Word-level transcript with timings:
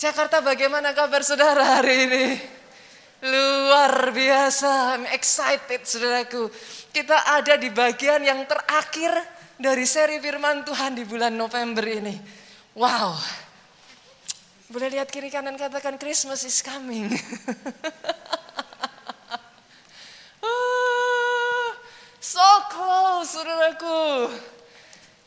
Jakarta 0.00 0.40
bagaimana 0.40 0.96
kabar 0.96 1.20
saudara 1.20 1.76
hari 1.76 2.08
ini? 2.08 2.40
Luar 3.20 4.08
biasa, 4.16 4.96
I'm 4.96 5.04
excited 5.12 5.84
saudaraku. 5.84 6.48
Kita 6.88 7.28
ada 7.36 7.60
di 7.60 7.68
bagian 7.68 8.24
yang 8.24 8.48
terakhir 8.48 9.12
dari 9.60 9.84
seri 9.84 10.16
firman 10.16 10.64
Tuhan 10.64 10.96
di 10.96 11.04
bulan 11.04 11.36
November 11.36 11.84
ini. 11.84 12.16
Wow. 12.72 13.12
Boleh 14.72 14.88
lihat 14.88 15.12
kiri 15.12 15.28
kanan 15.28 15.60
katakan 15.60 16.00
Christmas 16.00 16.48
is 16.48 16.64
coming. 16.64 17.12
Oh, 20.40 21.76
so 22.32 22.48
close 22.72 23.36
saudaraku. 23.36 24.32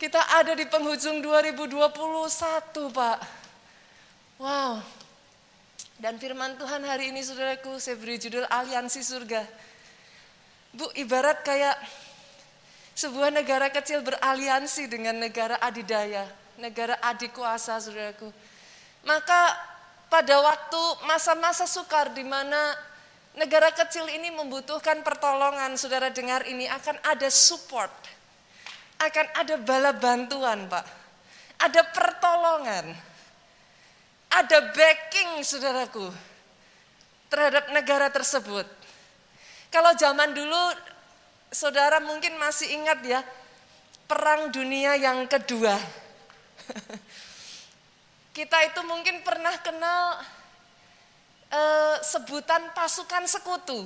Kita 0.02 0.34
ada 0.34 0.58
di 0.58 0.66
penghujung 0.66 1.22
2021 1.22 2.90
Pak. 2.90 3.43
Wow. 4.44 4.84
Dan 6.04 6.20
firman 6.20 6.60
Tuhan 6.60 6.84
hari 6.84 7.16
ini 7.16 7.24
saudaraku 7.24 7.80
saya 7.80 7.96
beri 7.96 8.20
judul 8.20 8.44
Aliansi 8.52 9.00
Surga. 9.00 9.40
Bu 10.76 10.84
ibarat 11.00 11.48
kayak 11.48 11.80
sebuah 12.92 13.32
negara 13.32 13.72
kecil 13.72 14.04
beraliansi 14.04 14.92
dengan 14.92 15.16
negara 15.16 15.64
adidaya, 15.64 16.28
negara 16.60 17.00
adik 17.08 17.32
kuasa 17.32 17.80
saudaraku. 17.80 18.28
Maka 19.08 19.56
pada 20.12 20.36
waktu 20.44 20.82
masa-masa 21.08 21.64
sukar 21.64 22.12
di 22.12 22.28
mana 22.28 22.76
negara 23.40 23.72
kecil 23.72 24.12
ini 24.12 24.28
membutuhkan 24.28 25.08
pertolongan, 25.08 25.80
saudara 25.80 26.12
dengar 26.12 26.44
ini 26.52 26.68
akan 26.68 27.00
ada 27.00 27.32
support, 27.32 27.96
akan 29.00 29.28
ada 29.40 29.56
bala 29.56 29.96
bantuan 29.96 30.68
Pak, 30.68 30.86
ada 31.64 31.82
pertolongan 31.96 33.13
ada 34.34 34.74
backing 34.74 35.46
saudaraku 35.46 36.10
terhadap 37.30 37.70
negara 37.70 38.10
tersebut. 38.10 38.66
Kalau 39.70 39.94
zaman 39.98 40.34
dulu 40.34 40.64
saudara 41.54 42.02
mungkin 42.02 42.38
masih 42.42 42.74
ingat 42.74 43.00
ya 43.06 43.22
perang 44.10 44.50
dunia 44.50 44.98
yang 44.98 45.26
kedua. 45.30 45.78
Kita 48.38 48.58
itu 48.66 48.82
mungkin 48.86 49.22
pernah 49.22 49.54
kenal 49.62 50.22
eh, 51.54 51.98
sebutan 52.02 52.74
pasukan 52.74 53.30
sekutu. 53.30 53.86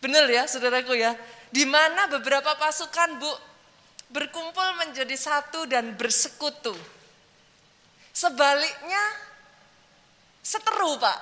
Benar 0.00 0.24
ya 0.28 0.48
saudaraku 0.48 0.96
ya. 0.96 1.12
Di 1.52 1.68
mana 1.68 2.08
beberapa 2.08 2.56
pasukan 2.56 3.20
bu 3.20 3.32
berkumpul 4.12 4.68
menjadi 4.80 5.16
satu 5.16 5.68
dan 5.68 5.96
bersekutu. 5.96 6.76
Sebaliknya 8.12 9.04
seteru 10.44 11.00
Pak. 11.00 11.20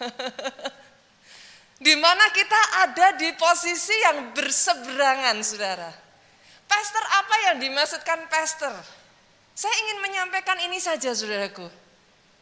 di 1.80 1.94
mana 1.96 2.28
kita 2.28 2.60
ada 2.84 3.16
di 3.16 3.32
posisi 3.40 3.96
yang 4.04 4.36
berseberangan 4.36 5.40
saudara. 5.40 5.90
Pastor 6.68 7.02
apa 7.02 7.34
yang 7.50 7.56
dimaksudkan 7.58 8.28
pastor? 8.28 8.74
Saya 9.56 9.74
ingin 9.74 9.98
menyampaikan 10.04 10.60
ini 10.60 10.78
saja 10.78 11.10
saudaraku. 11.10 11.66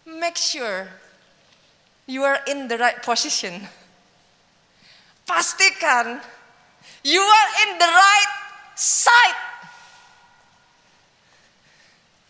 Make 0.05 0.36
sure 0.36 0.91
you 2.11 2.27
are 2.27 2.42
in 2.50 2.66
the 2.66 2.77
right 2.77 2.98
position. 3.00 3.62
Pastikan 5.28 6.19
you 7.05 7.20
are 7.20 7.50
in 7.69 7.70
the 7.78 7.91
right 7.91 8.33
side 8.74 9.47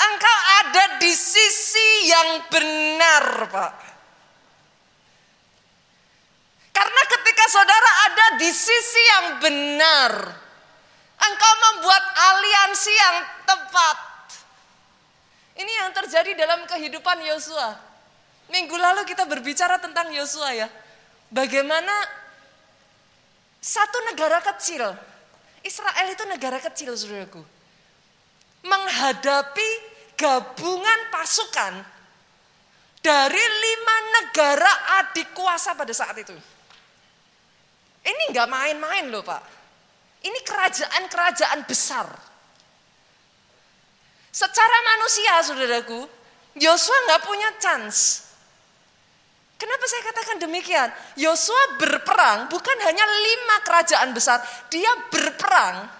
Engkau 0.08 0.38
ada 0.64 0.84
di 1.02 1.12
sisi 1.12 2.08
yang 2.08 2.48
benar, 2.48 3.24
Pak. 3.48 3.74
Karena 6.72 7.02
ketika 7.10 7.44
saudara 7.50 7.90
ada 8.06 8.26
di 8.38 8.50
sisi 8.54 9.02
yang 9.18 9.26
benar, 9.42 10.12
engkau 11.18 11.52
membuat 11.68 12.04
aliansi 12.14 12.92
yang 12.94 13.16
tepat. 13.42 13.98
Ini 15.58 15.72
yang 15.84 15.90
terjadi 15.90 16.38
dalam 16.38 16.62
kehidupan 16.70 17.18
Yosua. 17.26 17.74
Minggu 18.48 18.78
lalu 18.78 19.02
kita 19.04 19.26
berbicara 19.26 19.82
tentang 19.82 20.14
Yosua 20.14 20.54
ya. 20.54 20.70
Bagaimana 21.28 21.92
satu 23.58 23.98
negara 24.14 24.38
kecil, 24.40 24.86
Israel 25.66 26.06
itu 26.08 26.24
negara 26.30 26.62
kecil 26.62 26.94
saudaraku 26.94 27.58
menghadapi 28.64 29.97
gabungan 30.18 31.00
pasukan 31.14 31.78
dari 32.98 33.44
lima 33.62 33.96
negara 34.18 34.98
adik 35.00 35.30
kuasa 35.30 35.78
pada 35.78 35.94
saat 35.94 36.18
itu. 36.18 36.34
Ini 38.02 38.34
nggak 38.34 38.48
main-main 38.50 39.06
loh 39.08 39.22
Pak. 39.22 39.42
Ini 40.26 40.38
kerajaan-kerajaan 40.42 41.62
besar. 41.70 42.10
Secara 44.34 44.76
manusia 44.82 45.34
saudaraku, 45.46 46.00
Yosua 46.58 46.98
nggak 47.06 47.22
punya 47.22 47.48
chance. 47.62 48.26
Kenapa 49.58 49.84
saya 49.90 50.02
katakan 50.06 50.38
demikian? 50.38 50.90
Yosua 51.18 51.78
berperang 51.78 52.46
bukan 52.50 52.78
hanya 52.82 53.02
lima 53.02 53.56
kerajaan 53.66 54.10
besar, 54.14 54.38
dia 54.70 54.90
berperang 55.10 55.97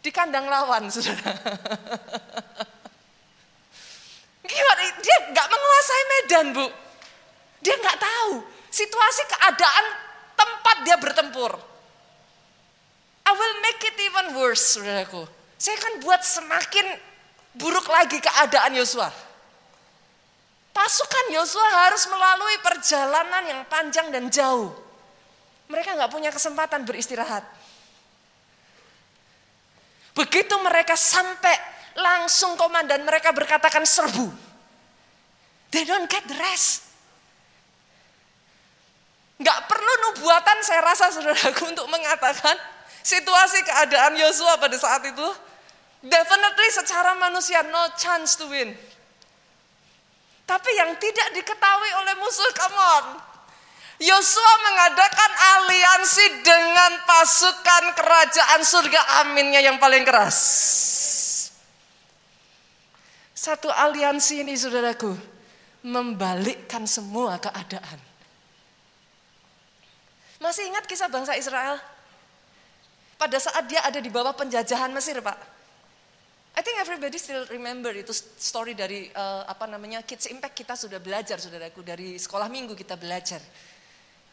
di 0.00 0.10
kandang 0.12 0.48
lawan, 0.48 0.88
saudara. 0.88 1.36
Gimana? 4.44 4.82
Dia 5.00 5.16
nggak 5.30 5.48
menguasai 5.48 6.04
medan, 6.08 6.46
bu. 6.56 6.66
Dia 7.60 7.76
nggak 7.76 7.98
tahu 8.00 8.40
situasi 8.72 9.22
keadaan 9.28 9.84
tempat 10.34 10.76
dia 10.88 10.96
bertempur. 10.96 11.52
I 13.28 13.32
will 13.36 13.56
make 13.62 13.80
it 13.84 13.96
even 14.00 14.26
worse, 14.40 14.80
saudaraku. 14.80 15.28
Saya 15.60 15.76
akan 15.76 16.00
buat 16.00 16.24
semakin 16.24 16.86
buruk 17.54 17.84
lagi 17.92 18.16
keadaan 18.18 18.72
Yosua. 18.74 19.12
Pasukan 20.72 21.26
Yosua 21.36 21.68
harus 21.84 22.08
melalui 22.08 22.56
perjalanan 22.64 23.44
yang 23.44 23.60
panjang 23.68 24.08
dan 24.08 24.32
jauh. 24.32 24.72
Mereka 25.68 25.94
nggak 25.94 26.10
punya 26.10 26.32
kesempatan 26.32 26.88
beristirahat. 26.88 27.44
Begitu 30.14 30.54
mereka 30.60 30.98
sampai 30.98 31.54
langsung 31.94 32.58
komandan 32.58 33.02
mereka 33.06 33.30
berkatakan 33.30 33.86
serbu. 33.86 34.30
They 35.70 35.86
don't 35.86 36.10
get 36.10 36.26
the 36.26 36.34
rest. 36.34 36.90
Gak 39.40 39.58
perlu 39.70 39.92
nubuatan 40.10 40.58
saya 40.60 40.84
rasa 40.84 41.14
saudaraku 41.14 41.72
untuk 41.72 41.88
mengatakan 41.88 42.58
situasi 43.00 43.64
keadaan 43.64 44.18
Yosua 44.18 44.60
pada 44.60 44.76
saat 44.76 45.00
itu. 45.06 45.28
Definitely 46.00 46.68
secara 46.72 47.16
manusia 47.16 47.64
no 47.64 47.92
chance 47.96 48.36
to 48.36 48.48
win. 48.50 48.72
Tapi 50.44 50.70
yang 50.74 50.92
tidak 50.98 51.28
diketahui 51.30 51.90
oleh 52.02 52.14
musuh, 52.18 52.50
come 52.58 52.74
on. 52.76 53.29
Yosua 54.00 54.54
mengadakan 54.64 55.32
aliansi 55.60 56.40
dengan 56.40 57.04
pasukan 57.04 57.84
kerajaan 57.92 58.64
surga 58.64 59.00
aminnya 59.20 59.60
yang 59.60 59.76
paling 59.76 60.08
keras. 60.08 60.40
Satu 63.36 63.68
aliansi 63.68 64.40
ini 64.40 64.56
saudaraku 64.56 65.12
membalikkan 65.84 66.88
semua 66.88 67.36
keadaan. 67.44 68.00
Masih 70.40 70.64
ingat 70.72 70.88
kisah 70.88 71.12
bangsa 71.12 71.36
Israel? 71.36 71.76
Pada 73.20 73.36
saat 73.36 73.68
dia 73.68 73.84
ada 73.84 74.00
di 74.00 74.08
bawah 74.08 74.32
penjajahan 74.32 74.88
Mesir, 74.96 75.20
Pak. 75.20 75.36
I 76.56 76.64
think 76.64 76.80
everybody 76.80 77.20
still 77.20 77.44
remember 77.52 77.92
itu 77.92 78.16
story 78.16 78.72
dari 78.72 79.12
uh, 79.12 79.44
apa 79.44 79.68
namanya 79.68 80.00
Kids 80.00 80.32
Impact 80.32 80.56
kita 80.56 80.72
sudah 80.72 80.96
belajar, 80.96 81.36
saudaraku 81.36 81.84
dari 81.84 82.16
sekolah 82.16 82.48
minggu 82.48 82.72
kita 82.72 82.96
belajar 82.96 83.44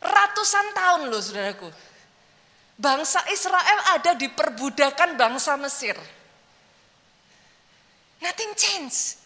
Ratusan 0.01 0.65
tahun 0.77 1.01
loh 1.09 1.21
saudaraku. 1.21 1.69
Bangsa 2.77 3.25
Israel 3.33 3.97
ada 3.97 4.13
di 4.13 4.29
perbudakan 4.29 5.17
bangsa 5.17 5.57
Mesir. 5.57 5.97
Nothing 8.21 8.53
change. 8.53 9.17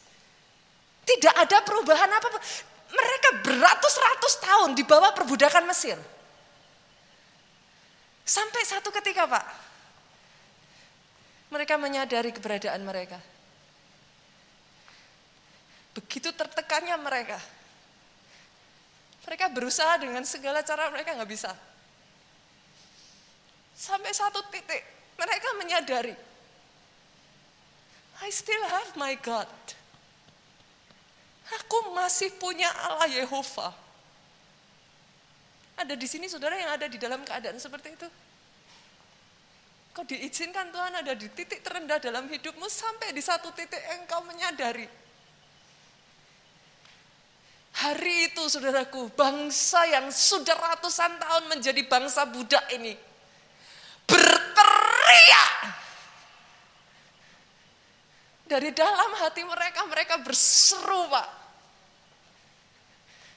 Tidak 1.03 1.35
ada 1.35 1.59
perubahan 1.63 2.07
apa-apa. 2.07 2.39
Mereka 2.91 3.29
beratus-ratus 3.43 4.33
tahun 4.39 4.75
di 4.75 4.83
bawah 4.87 5.11
perbudakan 5.11 5.67
Mesir. 5.67 5.99
Sampai 8.23 8.63
satu 8.63 8.95
ketika 8.95 9.27
Pak, 9.27 9.45
mereka 11.51 11.75
menyadari 11.75 12.31
keberadaan 12.31 12.79
mereka. 12.87 13.19
Begitu 15.91 16.31
tertekannya 16.31 16.95
mereka, 16.95 17.35
mereka 19.25 19.45
berusaha 19.53 20.01
dengan 20.01 20.25
segala 20.25 20.65
cara 20.65 20.89
mereka 20.89 21.13
nggak 21.13 21.31
bisa. 21.31 21.51
Sampai 23.77 24.13
satu 24.13 24.41
titik 24.53 24.81
mereka 25.17 25.49
menyadari, 25.57 26.13
I 28.21 28.29
still 28.29 28.61
have 28.69 28.93
my 28.97 29.17
God. 29.17 29.49
aku 31.51 31.91
masih 31.91 32.31
punya 32.39 32.71
Allah 32.87 33.11
Yehova. 33.11 33.75
Ada 35.75 35.97
di 35.97 36.07
sini 36.07 36.29
saudara 36.29 36.55
yang 36.55 36.71
ada 36.71 36.87
di 36.87 36.95
dalam 36.95 37.25
keadaan 37.25 37.57
seperti 37.59 37.97
itu. 37.97 38.07
Kau 39.91 40.07
diizinkan 40.07 40.71
Tuhan 40.71 40.93
ada 41.03 41.11
di 41.11 41.27
titik 41.27 41.59
terendah 41.59 41.99
dalam 41.99 42.29
hidupmu 42.31 42.63
sampai 42.71 43.11
di 43.11 43.19
satu 43.19 43.51
titik 43.51 43.81
engkau 43.99 44.23
menyadari. 44.23 44.87
Hari 47.81 48.29
itu 48.29 48.45
saudaraku, 48.45 49.09
bangsa 49.17 49.81
yang 49.89 50.13
sudah 50.13 50.53
ratusan 50.53 51.17
tahun 51.17 51.49
menjadi 51.49 51.81
bangsa 51.89 52.29
budak 52.29 52.61
ini. 52.77 52.93
Berteriak. 54.05 55.53
Dari 58.45 58.69
dalam 58.69 59.17
hati 59.17 59.41
mereka, 59.41 59.81
mereka 59.89 60.21
berseru 60.21 61.09
Pak. 61.09 61.29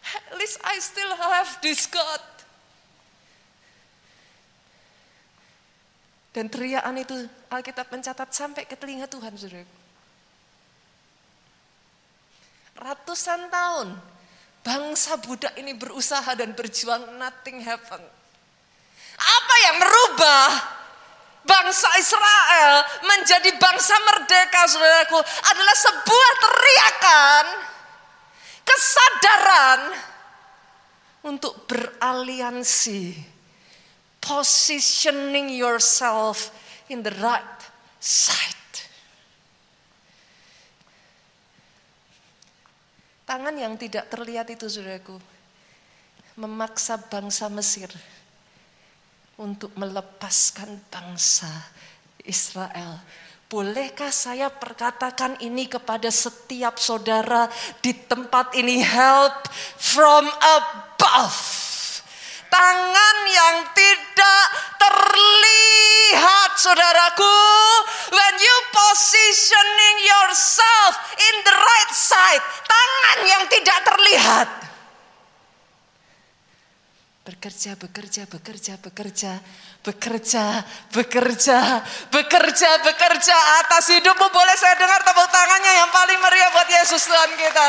At 0.05 0.37
least 0.37 0.61
I 0.61 0.77
still 0.77 1.17
have 1.17 1.49
this 1.65 1.89
God. 1.89 2.21
Dan 6.37 6.53
teriakan 6.53 7.01
itu 7.01 7.17
Alkitab 7.49 7.89
mencatat 7.89 8.29
sampai 8.29 8.69
ke 8.69 8.77
telinga 8.77 9.09
Tuhan, 9.09 9.33
saudara. 9.41 9.65
Ratusan 12.77 13.49
tahun 13.49 14.14
bangsa 14.65 15.21
budak 15.21 15.53
ini 15.61 15.77
berusaha 15.77 16.33
dan 16.33 16.57
berjuang, 16.57 17.21
nothing 17.21 17.61
happen. 17.61 18.01
Apa 19.15 19.55
yang 19.69 19.77
merubah 19.79 20.49
bangsa 21.45 21.89
Israel 22.01 22.83
menjadi 23.05 23.55
bangsa 23.61 23.95
merdeka, 24.01 24.65
saudaraku, 24.67 25.21
adalah 25.21 25.77
sebuah 25.77 26.33
teriakan, 26.41 27.47
kesadaran 28.65 29.81
untuk 31.29 31.69
beraliansi 31.69 33.13
positioning 34.25 35.53
yourself 35.53 36.49
in 36.89 37.05
the 37.05 37.13
right 37.21 37.61
side. 38.01 38.64
Tangan 43.35 43.59
yang 43.59 43.75
tidak 43.75 44.07
terlihat 44.15 44.47
itu 44.47 44.71
saudaraku 44.71 45.19
memaksa 46.39 46.95
bangsa 47.11 47.51
Mesir 47.51 47.91
untuk 49.35 49.75
melepaskan 49.75 50.79
bangsa 50.87 51.51
Israel. 52.23 53.03
Bolehkah 53.51 54.15
saya 54.15 54.55
perkatakan 54.55 55.35
ini 55.43 55.67
kepada 55.67 56.15
setiap 56.15 56.79
saudara 56.79 57.51
di 57.83 57.91
tempat 58.07 58.55
ini 58.55 58.79
help 58.79 59.51
from 59.83 60.31
above 60.31 61.64
tangan 62.55 63.17
yang 63.27 63.57
tidak 63.75 64.45
terlihat 64.79 66.51
saudaraku. 66.55 67.39
When 68.15 68.35
you 68.39 68.57
positioning 68.71 69.97
yourself 70.07 70.93
in 71.19 71.35
the 71.43 71.55
right 71.55 71.93
side 71.93 72.45
tangan 72.63 73.19
yang 73.27 73.43
tidak 73.51 73.79
terlihat. 73.83 74.49
Bekerja 77.25 77.73
bekerja 77.81 78.29
bekerja 78.29 78.75
bekerja 78.79 79.33
bekerja 79.81 80.45
bekerja 80.93 81.59
bekerja 82.13 82.71
bekerja. 82.85 83.37
Atas 83.65 83.85
hidupmu 83.91 84.29
boleh 84.29 84.57
saya 84.61 84.77
dengar 84.79 85.01
tepuk 85.03 85.29
tangannya 85.33 85.73
yang 85.73 85.91
paling 85.91 86.21
meriah 86.21 86.53
buat 86.53 86.69
Yesus 86.69 87.03
Tuhan 87.09 87.33
kita 87.35 87.67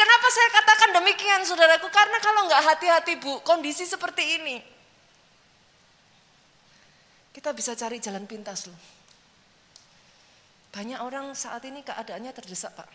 Kenapa 0.00 0.32
saya 0.32 0.48
katakan 0.48 0.90
demikian 0.96 1.44
saudaraku? 1.44 1.92
Karena 1.92 2.16
kalau 2.24 2.48
nggak 2.48 2.62
hati-hati 2.72 3.20
bu, 3.20 3.44
kondisi 3.44 3.84
seperti 3.84 4.40
ini. 4.40 4.56
Kita 7.36 7.52
bisa 7.52 7.76
cari 7.76 8.00
jalan 8.00 8.24
pintas 8.24 8.64
loh. 8.64 8.80
Banyak 10.72 11.04
orang 11.04 11.36
saat 11.36 11.60
ini 11.68 11.84
keadaannya 11.84 12.32
terdesak 12.32 12.72
pak. 12.72 12.88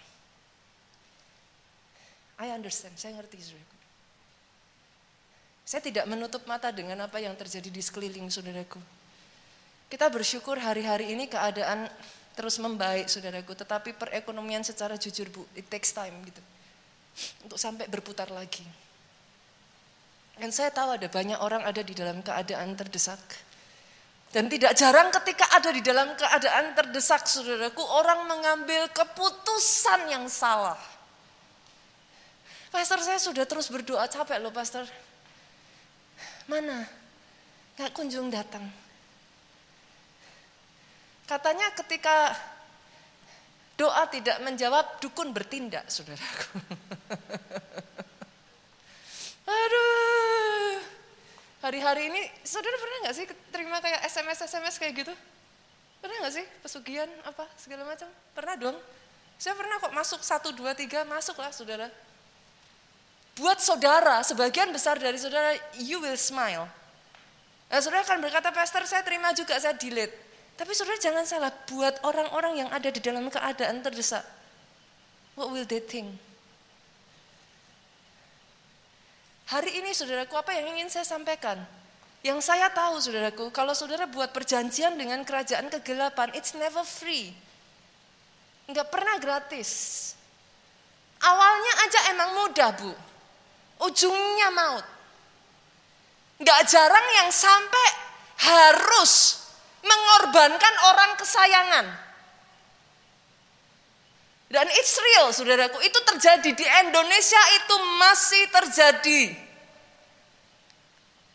I 2.42 2.50
understand, 2.58 2.98
saya 2.98 3.14
ngerti 3.22 3.38
saudaraku. 3.38 3.78
Saya 5.62 5.82
tidak 5.86 6.10
menutup 6.10 6.42
mata 6.50 6.74
dengan 6.74 7.06
apa 7.06 7.22
yang 7.22 7.38
terjadi 7.38 7.70
di 7.70 7.82
sekeliling 7.86 8.34
saudaraku. 8.34 8.82
Kita 9.94 10.10
bersyukur 10.10 10.58
hari-hari 10.58 11.14
ini 11.14 11.30
keadaan 11.30 11.86
terus 12.34 12.58
membaik 12.58 13.06
saudaraku. 13.14 13.54
Tetapi 13.54 13.94
perekonomian 13.94 14.66
secara 14.66 14.98
jujur 14.98 15.30
bu, 15.30 15.46
it 15.54 15.70
takes 15.70 15.94
time 15.94 16.18
gitu 16.26 16.42
untuk 17.44 17.56
sampai 17.56 17.88
berputar 17.88 18.28
lagi. 18.32 18.64
Dan 20.36 20.52
saya 20.52 20.68
tahu 20.68 21.00
ada 21.00 21.08
banyak 21.08 21.40
orang 21.40 21.64
ada 21.64 21.80
di 21.80 21.96
dalam 21.96 22.20
keadaan 22.20 22.76
terdesak. 22.76 23.20
Dan 24.36 24.52
tidak 24.52 24.76
jarang 24.76 25.08
ketika 25.16 25.48
ada 25.56 25.72
di 25.72 25.80
dalam 25.80 26.12
keadaan 26.20 26.76
terdesak, 26.76 27.24
saudaraku, 27.24 27.80
orang 27.80 28.28
mengambil 28.28 28.92
keputusan 28.92 30.12
yang 30.12 30.28
salah. 30.28 30.76
Pastor 32.68 33.00
saya 33.00 33.16
sudah 33.16 33.48
terus 33.48 33.72
berdoa, 33.72 34.04
capek 34.12 34.44
loh 34.44 34.52
pastor. 34.52 34.84
Mana? 36.52 36.84
Gak 37.80 37.96
kunjung 37.96 38.28
datang. 38.28 38.68
Katanya 41.24 41.72
ketika 41.80 42.36
Doa 43.76 44.08
tidak 44.08 44.40
menjawab, 44.40 45.04
dukun 45.04 45.36
bertindak, 45.36 45.92
saudaraku. 45.92 46.64
Aduh. 49.50 50.74
Hari-hari 51.66 52.14
ini, 52.14 52.22
saudara 52.46 52.78
pernah 52.78 53.10
nggak 53.10 53.16
sih 53.18 53.26
terima 53.50 53.82
kayak 53.82 54.06
SMS-SMS 54.06 54.78
kayak 54.78 54.94
gitu? 55.06 55.14
Pernah 56.02 56.18
nggak 56.22 56.34
sih 56.38 56.46
pesugihan 56.62 57.10
apa 57.26 57.50
segala 57.58 57.90
macam? 57.90 58.06
Pernah 58.38 58.56
dong. 58.58 58.78
Saya 59.42 59.58
pernah 59.58 59.82
kok 59.82 59.92
masuk 59.92 60.22
satu 60.22 60.54
dua 60.54 60.78
tiga 60.78 61.02
masuk 61.10 61.42
lah 61.42 61.50
saudara. 61.50 61.90
Buat 63.36 63.60
saudara, 63.60 64.24
sebagian 64.24 64.72
besar 64.72 64.96
dari 64.96 65.20
saudara, 65.20 65.52
you 65.76 66.00
will 66.00 66.16
smile. 66.16 66.72
Nah, 67.68 67.84
saudara 67.84 68.08
akan 68.08 68.24
berkata, 68.24 68.48
Pastor 68.56 68.88
saya 68.88 69.04
terima 69.04 69.36
juga, 69.36 69.60
saya 69.60 69.76
delete. 69.76 70.16
Tapi 70.56 70.72
saudara 70.72 70.96
jangan 71.04 71.28
salah, 71.28 71.52
buat 71.68 72.00
orang-orang 72.08 72.64
yang 72.64 72.70
ada 72.72 72.88
di 72.88 73.04
dalam 73.04 73.28
keadaan 73.28 73.84
terdesak, 73.84 74.24
what 75.36 75.52
will 75.52 75.68
they 75.68 75.84
think? 75.84 76.16
Hari 79.46 79.78
ini 79.78 79.94
saudaraku 79.94 80.34
apa 80.34 80.58
yang 80.58 80.74
ingin 80.74 80.90
saya 80.90 81.06
sampaikan? 81.06 81.62
Yang 82.26 82.50
saya 82.50 82.74
tahu 82.74 82.98
saudaraku, 82.98 83.54
kalau 83.54 83.78
saudara 83.78 84.10
buat 84.10 84.34
perjanjian 84.34 84.98
dengan 84.98 85.22
kerajaan 85.22 85.70
kegelapan, 85.70 86.34
it's 86.34 86.58
never 86.58 86.82
free. 86.82 87.30
Enggak 88.66 88.90
pernah 88.90 89.22
gratis. 89.22 89.70
Awalnya 91.22 91.74
aja 91.86 92.00
emang 92.18 92.30
mudah 92.34 92.70
bu, 92.74 92.92
ujungnya 93.86 94.50
maut. 94.50 94.86
Enggak 96.42 96.66
jarang 96.66 97.08
yang 97.22 97.30
sampai 97.30 97.88
harus 98.42 99.46
mengorbankan 99.86 100.76
orang 100.90 101.12
kesayangan. 101.22 102.05
Dan 104.46 104.70
it's 104.70 104.96
real 105.02 105.34
saudaraku, 105.34 105.82
itu 105.82 106.00
terjadi 106.06 106.50
di 106.54 106.66
Indonesia 106.86 107.42
itu 107.58 107.76
masih 107.98 108.44
terjadi. 108.54 109.22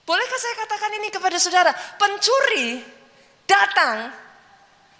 Bolehkah 0.06 0.38
saya 0.38 0.54
katakan 0.66 0.92
ini 0.98 1.08
kepada 1.10 1.38
saudara? 1.38 1.70
Pencuri 1.98 2.82
datang 3.46 4.10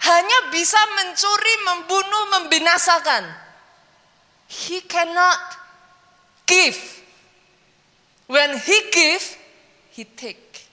hanya 0.01 0.39
bisa 0.55 0.79
mencuri, 0.99 1.55
membunuh, 1.67 2.25
membinasakan. 2.39 3.27
He 4.51 4.83
cannot 4.87 5.39
give. 6.47 6.79
When 8.27 8.59
he 8.59 8.79
give, 8.91 9.25
he 9.95 10.03
take. 10.03 10.67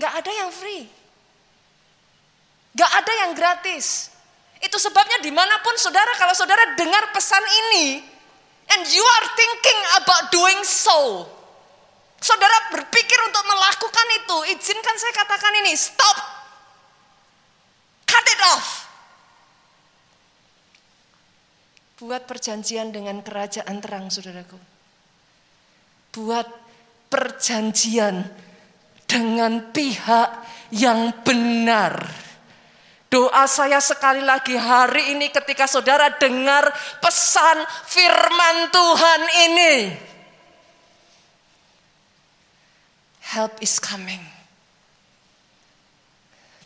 Gak 0.00 0.12
ada 0.20 0.32
yang 0.32 0.50
free. 0.52 0.88
Gak 2.74 2.92
ada 2.92 3.12
yang 3.24 3.32
gratis. 3.36 4.13
Itu 4.64 4.80
sebabnya 4.80 5.20
di 5.20 5.28
mana 5.28 5.60
pun 5.60 5.76
saudara, 5.76 6.16
kalau 6.16 6.32
saudara 6.32 6.72
dengar 6.72 7.12
pesan 7.12 7.44
ini, 7.68 8.00
and 8.72 8.82
you 8.88 9.04
are 9.04 9.28
thinking 9.36 9.80
about 10.00 10.32
doing 10.32 10.60
so, 10.64 11.28
saudara 12.16 12.72
berpikir 12.72 13.18
untuk 13.28 13.44
melakukan 13.44 14.08
itu, 14.24 14.36
izinkan 14.56 14.96
saya 14.96 15.12
katakan 15.12 15.52
ini, 15.60 15.76
stop. 15.76 16.16
Cut 18.08 18.24
it 18.24 18.40
off. 18.56 18.68
Buat 22.00 22.24
perjanjian 22.24 22.88
dengan 22.88 23.20
kerajaan 23.20 23.76
terang, 23.84 24.08
saudaraku. 24.08 24.56
Buat 26.16 26.48
perjanjian 27.12 28.32
dengan 29.04 29.70
pihak 29.76 30.30
yang 30.72 31.12
benar. 31.20 32.23
Doa 33.14 33.46
saya 33.46 33.78
sekali 33.78 34.26
lagi 34.26 34.58
hari 34.58 35.14
ini 35.14 35.30
ketika 35.30 35.70
saudara 35.70 36.10
dengar 36.18 36.66
pesan 36.98 37.62
firman 37.86 38.74
Tuhan 38.74 39.22
ini. 39.46 39.74
Help 43.30 43.62
is 43.62 43.78
coming. 43.78 44.18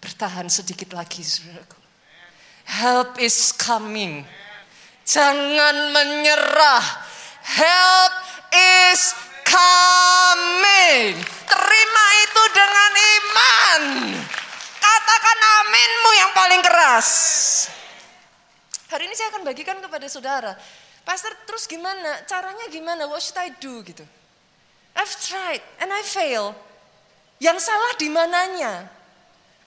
Bertahan 0.01 0.49
sedikit 0.49 0.97
lagi, 0.97 1.21
saudaraku. 1.21 1.77
Help 2.65 3.21
is 3.21 3.53
coming. 3.53 4.25
Jangan 5.05 5.93
menyerah. 5.93 6.85
Help 7.45 8.15
is 8.89 9.13
coming. 9.45 11.13
Terima 11.45 12.05
itu 12.25 12.43
dengan 12.57 12.93
iman. 12.97 13.85
Katakan 14.89 15.39
aminmu 15.61 16.11
yang 16.17 16.31
paling 16.33 16.63
keras. 16.65 17.09
Hari 18.89 19.05
ini 19.05 19.13
saya 19.13 19.29
akan 19.37 19.45
bagikan 19.45 19.77
kepada 19.85 20.09
saudara. 20.09 20.57
Pastor 21.05 21.37
terus 21.45 21.69
gimana? 21.69 22.25
Caranya 22.25 22.65
gimana? 22.73 23.05
What 23.05 23.21
should 23.21 23.37
I 23.37 23.53
do 23.61 23.85
gitu? 23.85 24.05
I've 24.97 25.13
tried 25.21 25.61
and 25.85 25.93
I 25.93 26.01
fail. 26.01 26.57
Yang 27.37 27.69
salah 27.69 27.93
di 28.01 28.09
mananya? 28.09 28.89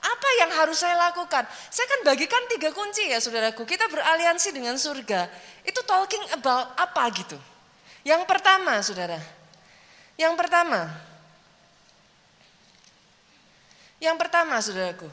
Apa 0.01 0.29
yang 0.41 0.51
harus 0.57 0.81
saya 0.81 0.97
lakukan? 0.97 1.45
Saya 1.69 1.85
akan 1.85 2.01
bagikan 2.09 2.41
tiga 2.49 2.73
kunci 2.73 3.05
ya 3.05 3.21
saudaraku. 3.21 3.61
Kita 3.69 3.85
beraliansi 3.93 4.49
dengan 4.49 4.73
surga. 4.73 5.29
Itu 5.61 5.85
talking 5.85 6.33
about 6.33 6.73
apa 6.73 7.05
gitu. 7.13 7.37
Yang 8.01 8.25
pertama 8.25 8.81
saudara. 8.81 9.21
Yang 10.17 10.33
pertama. 10.33 11.10
Yang 14.01 14.17
pertama 14.17 14.57
saudaraku. 14.57 15.07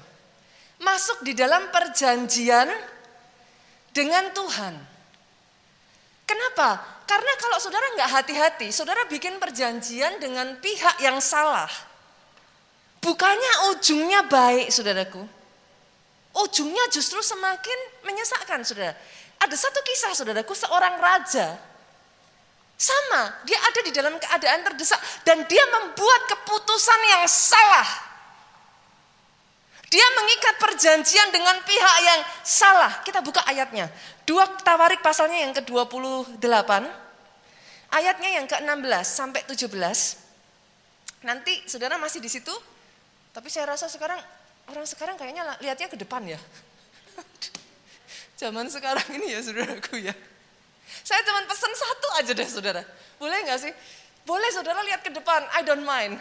Masuk 0.81 1.21
di 1.27 1.37
dalam 1.37 1.69
perjanjian 1.69 2.73
dengan 3.93 4.33
Tuhan. 4.33 4.75
Kenapa? 6.25 6.81
Karena 7.05 7.33
kalau 7.37 7.59
saudara 7.61 7.87
nggak 7.95 8.11
hati-hati, 8.11 8.69
saudara 8.73 9.05
bikin 9.09 9.37
perjanjian 9.37 10.17
dengan 10.21 10.57
pihak 10.61 11.01
yang 11.01 11.21
salah 11.21 11.69
Bukannya 12.99 13.53
ujungnya 13.75 14.27
baik, 14.27 14.75
saudaraku. 14.75 15.23
Ujungnya 16.35 16.91
justru 16.91 17.23
semakin 17.23 17.79
menyesakkan, 18.03 18.63
saudara. 18.67 18.95
Ada 19.39 19.55
satu 19.55 19.79
kisah, 19.87 20.13
saudaraku, 20.19 20.51
seorang 20.55 20.99
raja. 20.99 21.55
Sama, 22.79 23.43
dia 23.47 23.59
ada 23.59 23.81
di 23.83 23.91
dalam 23.95 24.19
keadaan 24.19 24.67
terdesak. 24.67 24.99
Dan 25.23 25.47
dia 25.47 25.63
membuat 25.79 26.21
keputusan 26.27 27.01
yang 27.17 27.25
salah. 27.31 28.08
Dia 29.89 30.05
mengikat 30.21 30.61
perjanjian 30.61 31.33
dengan 31.33 31.57
pihak 31.65 31.97
yang 32.05 32.21
salah. 32.45 33.01
Kita 33.01 33.25
buka 33.25 33.41
ayatnya. 33.49 33.89
Dua 34.29 34.45
Tawarik 34.61 35.01
pasalnya 35.01 35.49
yang 35.49 35.57
ke-28. 35.57 36.73
Ayatnya 37.89 38.31
yang 38.37 38.45
ke-16 38.45 39.05
sampai 39.09 39.41
17. 39.49 41.25
Nanti 41.25 41.65
saudara 41.65 41.97
masih 41.97 42.21
di 42.21 42.29
situ, 42.29 42.53
tapi 43.33 43.49
saya 43.49 43.73
rasa 43.73 43.89
sekarang 43.89 44.21
orang 44.69 44.85
sekarang 44.85 45.17
kayaknya 45.17 45.57
lihatnya 45.65 45.89
ke 45.89 45.97
depan 45.97 46.21
ya. 46.29 46.39
Zaman 48.41 48.69
sekarang 48.69 49.09
ini 49.17 49.33
ya 49.33 49.41
saudaraku 49.41 50.05
ya. 50.05 50.13
Saya 51.01 51.25
cuma 51.25 51.49
pesan 51.49 51.73
satu 51.73 52.09
aja 52.21 52.33
deh 52.37 52.49
saudara. 52.49 52.85
Boleh 53.17 53.41
nggak 53.41 53.57
sih? 53.57 53.73
Boleh 54.29 54.53
saudara 54.53 54.85
lihat 54.85 55.01
ke 55.01 55.09
depan, 55.09 55.49
I 55.57 55.65
don't 55.65 55.81
mind. 55.81 56.21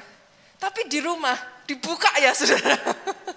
Tapi 0.56 0.88
di 0.88 1.04
rumah 1.04 1.36
dibuka 1.68 2.10
ya 2.24 2.32
saudara. 2.32 2.80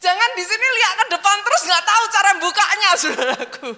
Jangan 0.00 0.30
di 0.32 0.44
sini 0.48 0.66
lihat 0.80 0.94
ke 0.96 1.06
depan 1.12 1.36
terus 1.44 1.62
nggak 1.68 1.84
tahu 1.84 2.04
cara 2.08 2.30
bukanya 2.40 2.90
saudaraku. 3.00 3.70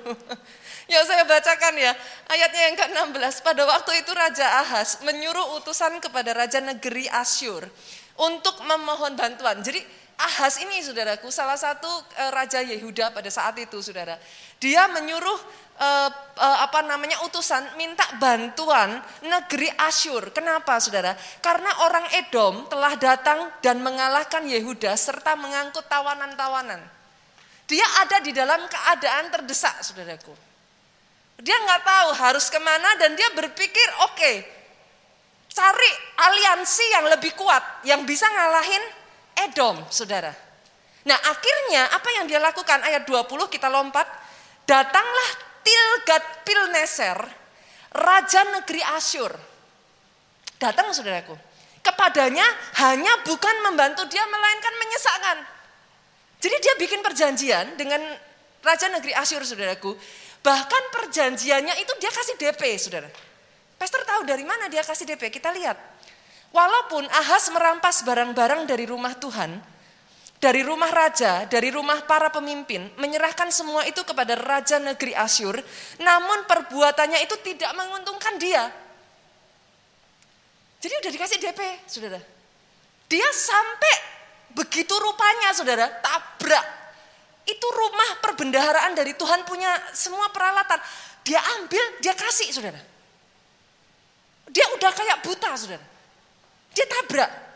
Ya 0.87 1.03
saya 1.03 1.27
bacakan 1.27 1.75
ya 1.75 1.93
ayatnya 2.31 2.63
yang 2.71 2.77
ke-16. 2.79 3.43
Pada 3.43 3.63
waktu 3.67 4.07
itu 4.07 4.11
Raja 4.15 4.63
Ahas 4.63 5.03
menyuruh 5.03 5.59
utusan 5.59 5.99
kepada 5.99 6.31
Raja 6.31 6.63
Negeri 6.63 7.11
Asyur 7.11 7.67
untuk 8.23 8.55
memohon 8.63 9.19
bantuan. 9.19 9.67
Jadi 9.67 9.83
Ahas 10.23 10.63
ini 10.63 10.79
saudaraku 10.79 11.35
salah 11.35 11.59
satu 11.59 11.91
e, 12.15 12.25
raja 12.31 12.63
Yehuda 12.63 13.11
pada 13.11 13.27
saat 13.27 13.59
itu 13.59 13.83
saudara. 13.83 14.15
Dia 14.63 14.87
menyuruh 14.87 15.41
e, 15.83 15.89
e, 16.39 16.49
apa 16.63 16.87
namanya 16.87 17.19
utusan 17.27 17.75
minta 17.75 18.07
bantuan 18.23 19.03
negeri 19.27 19.67
Asyur. 19.83 20.31
Kenapa 20.31 20.79
saudara? 20.79 21.19
Karena 21.43 21.83
orang 21.83 22.07
Edom 22.15 22.71
telah 22.71 22.95
datang 22.95 23.51
dan 23.59 23.83
mengalahkan 23.83 24.47
Yehuda 24.47 24.95
serta 24.95 25.35
mengangkut 25.35 25.91
tawanan-tawanan. 25.91 26.79
Dia 27.67 27.87
ada 28.07 28.23
di 28.23 28.31
dalam 28.31 28.63
keadaan 28.71 29.35
terdesak 29.35 29.83
saudaraku. 29.83 30.35
Dia 31.43 31.59
nggak 31.59 31.83
tahu 31.83 32.09
harus 32.23 32.47
ke 32.47 32.61
mana 32.63 32.95
dan 33.03 33.19
dia 33.19 33.27
berpikir 33.35 33.89
oke 34.07 34.15
okay, 34.15 34.37
Cari 35.53 35.93
aliansi 36.17 36.85
yang 36.97 37.07
lebih 37.13 37.37
kuat 37.37 37.85
yang 37.85 38.09
bisa 38.09 38.25
ngalahin 38.25 38.81
Edom, 39.33 39.81
saudara. 39.89 40.33
Nah 41.09 41.19
akhirnya 41.29 41.93
apa 41.93 42.09
yang 42.21 42.25
dia 42.29 42.41
lakukan 42.41 42.81
ayat 42.85 43.05
20 43.05 43.29
kita 43.53 43.69
lompat. 43.69 44.05
Datanglah 44.65 45.31
Tilgat 45.63 46.45
Pilneser, 46.47 47.19
Raja 47.95 48.43
Negeri 48.53 48.83
Asyur. 48.99 49.33
Datang 50.59 50.91
saudaraku. 50.95 51.35
Kepadanya 51.83 52.47
hanya 52.87 53.27
bukan 53.27 53.67
membantu 53.67 54.07
dia 54.07 54.23
melainkan 54.31 54.75
menyesakkan. 54.79 55.39
Jadi 56.39 56.57
dia 56.63 56.75
bikin 56.79 57.01
perjanjian 57.03 57.75
dengan 57.75 58.03
Raja 58.63 58.87
Negeri 58.91 59.15
Asyur 59.19 59.43
saudaraku. 59.43 59.95
Bahkan 60.43 60.83
perjanjiannya 60.91 61.79
itu 61.79 61.93
dia 61.99 62.11
kasih 62.11 62.35
DP 62.39 62.63
saudara. 62.79 63.11
Pastor 63.79 64.07
tahu 64.07 64.23
dari 64.23 64.47
mana 64.47 64.71
dia 64.71 64.87
kasih 64.87 65.03
DP, 65.03 65.35
kita 65.35 65.51
lihat. 65.51 65.75
Walaupun 66.55 67.03
Ahas 67.11 67.51
merampas 67.51 68.07
barang-barang 68.07 68.71
dari 68.71 68.87
rumah 68.87 69.19
Tuhan, 69.19 69.59
dari 70.43 70.67
rumah 70.67 70.91
raja, 70.91 71.47
dari 71.47 71.71
rumah 71.71 72.03
para 72.03 72.27
pemimpin, 72.35 72.91
menyerahkan 72.99 73.47
semua 73.55 73.87
itu 73.87 74.03
kepada 74.03 74.35
raja 74.35 74.83
negeri 74.83 75.15
Asyur, 75.15 75.55
namun 76.03 76.43
perbuatannya 76.51 77.23
itu 77.23 77.39
tidak 77.47 77.71
menguntungkan 77.79 78.43
dia. 78.43 78.67
Jadi 80.83 80.95
udah 80.99 81.11
dikasih 81.15 81.39
DP, 81.39 81.61
saudara. 81.87 82.19
Dia 83.07 83.29
sampai 83.31 83.95
begitu 84.51 84.91
rupanya, 84.99 85.55
saudara, 85.55 85.87
tabrak. 86.03 86.67
Itu 87.47 87.67
rumah 87.71 88.19
perbendaharaan 88.27 88.99
dari 88.99 89.15
Tuhan 89.15 89.47
punya 89.47 89.71
semua 89.95 90.27
peralatan. 90.35 90.83
Dia 91.23 91.39
ambil, 91.55 92.03
dia 92.03 92.19
kasih, 92.19 92.51
saudara. 92.51 92.83
Dia 94.51 94.67
udah 94.75 94.91
kayak 94.91 95.23
buta, 95.23 95.55
saudara. 95.55 95.87
Dia 96.75 96.87
tabrak. 96.91 97.52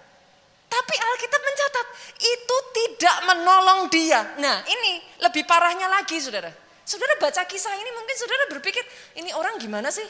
Tapi 0.77 0.95
Alkitab 1.01 1.41
mencatat, 1.41 1.87
itu 2.21 2.57
tidak 2.77 3.17
menolong 3.33 3.81
dia. 3.89 4.21
Nah 4.37 4.61
ini 4.69 5.01
lebih 5.25 5.49
parahnya 5.49 5.89
lagi, 5.89 6.21
saudara. 6.21 6.53
Saudara 6.85 7.17
baca 7.17 7.43
kisah 7.49 7.73
ini 7.81 7.91
mungkin 7.97 8.15
saudara 8.15 8.45
berpikir, 8.53 8.85
ini 9.17 9.33
orang 9.33 9.57
gimana 9.57 9.89
sih? 9.89 10.05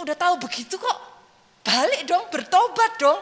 Udah 0.00 0.16
tahu 0.16 0.40
begitu 0.40 0.80
kok. 0.80 0.98
Balik 1.60 2.08
dong, 2.08 2.24
bertobat 2.32 2.96
dong. 2.96 3.20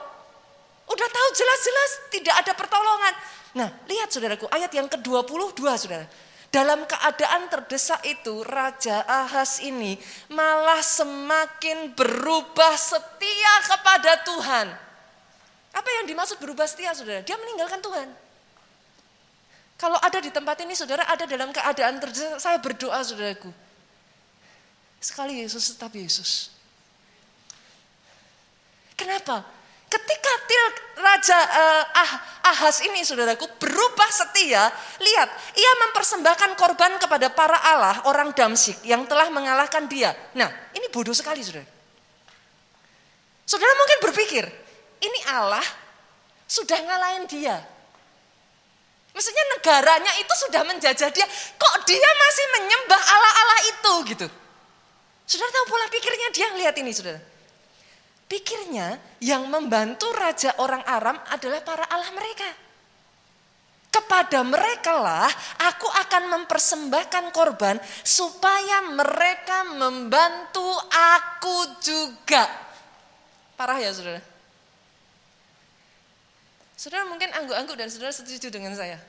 Udah 0.87 1.09
tahu 1.11 1.29
jelas-jelas 1.35 1.91
tidak 2.15 2.35
ada 2.47 2.53
pertolongan. 2.55 3.15
Nah, 3.59 3.69
lihat 3.91 4.15
saudaraku, 4.15 4.47
ayat 4.55 4.71
yang 4.71 4.87
ke-22 4.87 5.59
saudara. 5.75 6.07
Dalam 6.55 6.87
keadaan 6.87 7.51
terdesak 7.51 8.01
itu 8.07 8.47
Raja 8.47 9.03
Ahas 9.03 9.59
ini 9.59 9.99
malah 10.31 10.79
semakin 10.79 11.91
berubah 11.99 12.79
setia 12.79 13.55
kepada 13.67 14.23
Tuhan. 14.23 14.86
Apa 15.77 15.89
yang 16.01 16.05
dimaksud 16.09 16.41
berubah 16.41 16.65
setia 16.65 16.97
saudara? 16.97 17.21
Dia 17.21 17.37
meninggalkan 17.37 17.85
Tuhan. 17.85 18.09
Kalau 19.77 20.01
ada 20.01 20.19
di 20.25 20.33
tempat 20.33 20.57
ini 20.65 20.73
saudara 20.73 21.05
ada 21.05 21.29
dalam 21.29 21.53
keadaan 21.53 22.01
terdesak, 22.01 22.41
saya 22.41 22.57
berdoa 22.57 22.97
saudaraku. 23.05 23.53
Sekali 24.97 25.45
Yesus 25.45 25.77
tetap 25.77 25.93
Yesus. 25.93 26.49
Kenapa? 28.97 29.45
Ketika 29.87 30.33
til 30.49 30.65
Raja 30.99 31.39
uh, 31.39 31.85
ah, 31.93 32.13
Ahas 32.57 32.81
ini 32.83 33.05
saudaraku 33.05 33.45
berubah 33.61 34.09
setia, 34.09 34.73
lihat 34.99 35.29
ia 35.55 35.73
mempersembahkan 35.87 36.57
korban 36.57 36.97
kepada 36.97 37.29
para 37.29 37.61
Allah 37.61 38.01
orang 38.09 38.33
Damsik 38.33 38.81
yang 38.89 39.05
telah 39.05 39.29
mengalahkan 39.29 39.85
dia. 39.87 40.17
Nah 40.33 40.49
ini 40.73 40.89
bodoh 40.89 41.13
sekali 41.13 41.45
saudara. 41.45 41.69
Saudara 43.47 43.73
mungkin 43.79 43.99
berpikir, 44.11 44.45
ini 45.01 45.21
Allah 45.29 45.65
sudah 46.47 46.79
ngalahin 46.79 47.27
dia. 47.27 47.57
Maksudnya 49.17 49.45
negaranya 49.57 50.13
itu 50.21 50.35
sudah 50.45 50.63
menjajah 50.69 51.09
dia, 51.09 51.27
kok 51.57 51.75
dia 51.89 52.11
masih 52.21 52.47
menyembah 52.61 53.01
Allah-Allah 53.01 53.61
itu 53.65 53.93
gitu. 54.13 54.27
Saudara 55.25 55.51
tahu 55.57 55.65
pola 55.73 55.87
pikirnya 55.89 56.29
dia, 56.37 56.49
lihat 56.53 56.77
ini 56.77 56.93
saudara. 56.93 57.19
Pikirnya 58.29 59.01
yang 59.25 59.49
membantu 59.49 60.13
raja 60.13 60.53
orang 60.61 60.85
Aram 60.85 61.17
adalah 61.33 61.65
para 61.65 61.89
Allah 61.89 62.13
mereka. 62.13 62.49
Kepada 63.89 64.45
mereka 64.45 64.93
lah 65.01 65.31
aku 65.65 65.89
akan 65.89 66.37
mempersembahkan 66.37 67.33
korban 67.33 67.81
supaya 68.05 68.85
mereka 68.93 69.65
membantu 69.65 70.77
aku 70.93 71.81
juga. 71.81 72.45
Parah 73.57 73.81
ya 73.81 73.97
saudara? 73.97 74.36
Saudara 76.77 77.09
mungkin 77.09 77.33
angguk-angguk 77.33 77.77
dan 77.81 77.89
saudara 77.89 78.13
setuju 78.13 78.53
dengan 78.53 78.77
saya. 78.77 79.01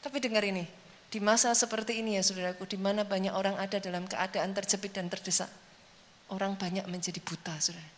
Tapi 0.00 0.16
dengar 0.16 0.40
ini, 0.48 0.64
di 1.12 1.20
masa 1.20 1.52
seperti 1.52 2.00
ini 2.00 2.16
ya 2.16 2.24
saudaraku, 2.24 2.64
di 2.64 2.80
mana 2.80 3.04
banyak 3.04 3.36
orang 3.36 3.60
ada 3.60 3.76
dalam 3.76 4.08
keadaan 4.08 4.56
terjepit 4.56 4.96
dan 4.96 5.12
terdesak. 5.12 5.52
Orang 6.32 6.56
banyak 6.56 6.88
menjadi 6.88 7.20
buta 7.20 7.52
saudara. 7.60 7.90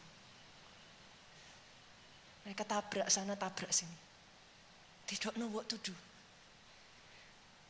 Mereka 2.44 2.66
tabrak 2.66 3.08
sana, 3.08 3.38
tabrak 3.38 3.70
sini. 3.70 3.94
Tidak 5.08 5.38
know 5.38 5.48
what 5.48 5.70
to 5.70 5.78
do. 5.78 5.94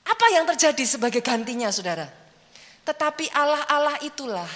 Apa 0.08 0.32
yang 0.32 0.48
terjadi 0.48 0.82
sebagai 0.88 1.20
gantinya 1.20 1.68
saudara? 1.68 2.08
Tetapi 2.88 3.28
Allah-Allah 3.36 4.00
itulah 4.00 4.48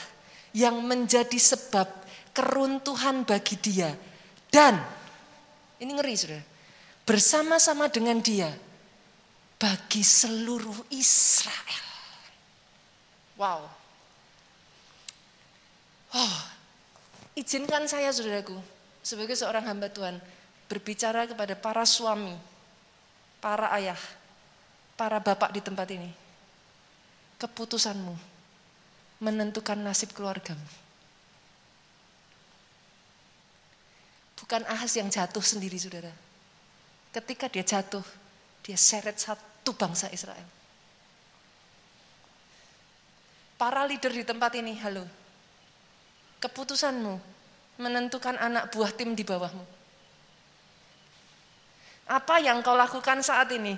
yang 0.56 0.80
menjadi 0.80 1.36
sebab 1.36 1.84
keruntuhan 2.32 3.28
bagi 3.28 3.60
dia. 3.60 3.92
Dan, 4.48 4.80
ini 5.78 5.92
ngeri 5.92 6.14
saudara, 6.16 6.51
bersama-sama 7.02 7.90
dengan 7.90 8.22
dia 8.22 8.50
bagi 9.58 10.02
seluruh 10.02 10.90
Israel. 10.90 11.86
Wow. 13.38 13.62
Oh, 16.12 16.36
izinkan 17.38 17.88
saya 17.88 18.12
saudaraku 18.12 18.58
sebagai 19.00 19.34
seorang 19.34 19.64
hamba 19.66 19.88
Tuhan 19.90 20.20
berbicara 20.70 21.26
kepada 21.26 21.58
para 21.58 21.82
suami, 21.88 22.36
para 23.42 23.72
ayah, 23.78 23.98
para 24.94 25.18
bapak 25.18 25.50
di 25.56 25.60
tempat 25.64 25.88
ini. 25.94 26.10
Keputusanmu 27.40 28.14
menentukan 29.18 29.78
nasib 29.78 30.14
keluargamu. 30.14 30.62
Bukan 34.38 34.62
Ahas 34.66 34.94
yang 34.98 35.10
jatuh 35.10 35.42
sendiri 35.42 35.78
saudara 35.78 36.12
Ketika 37.12 37.44
dia 37.52 37.60
jatuh, 37.60 38.02
dia 38.64 38.74
seret 38.80 39.20
satu 39.20 39.76
bangsa 39.76 40.08
Israel. 40.08 40.48
Para 43.60 43.84
leader 43.84 44.10
di 44.10 44.24
tempat 44.24 44.56
ini, 44.56 44.72
halo. 44.80 45.04
Keputusanmu 46.40 47.14
menentukan 47.78 48.34
anak 48.40 48.72
buah 48.72 48.90
tim 48.96 49.12
di 49.12 49.22
bawahmu. 49.22 49.62
Apa 52.08 52.42
yang 52.42 52.64
kau 52.64 52.74
lakukan 52.74 53.20
saat 53.20 53.52
ini? 53.54 53.76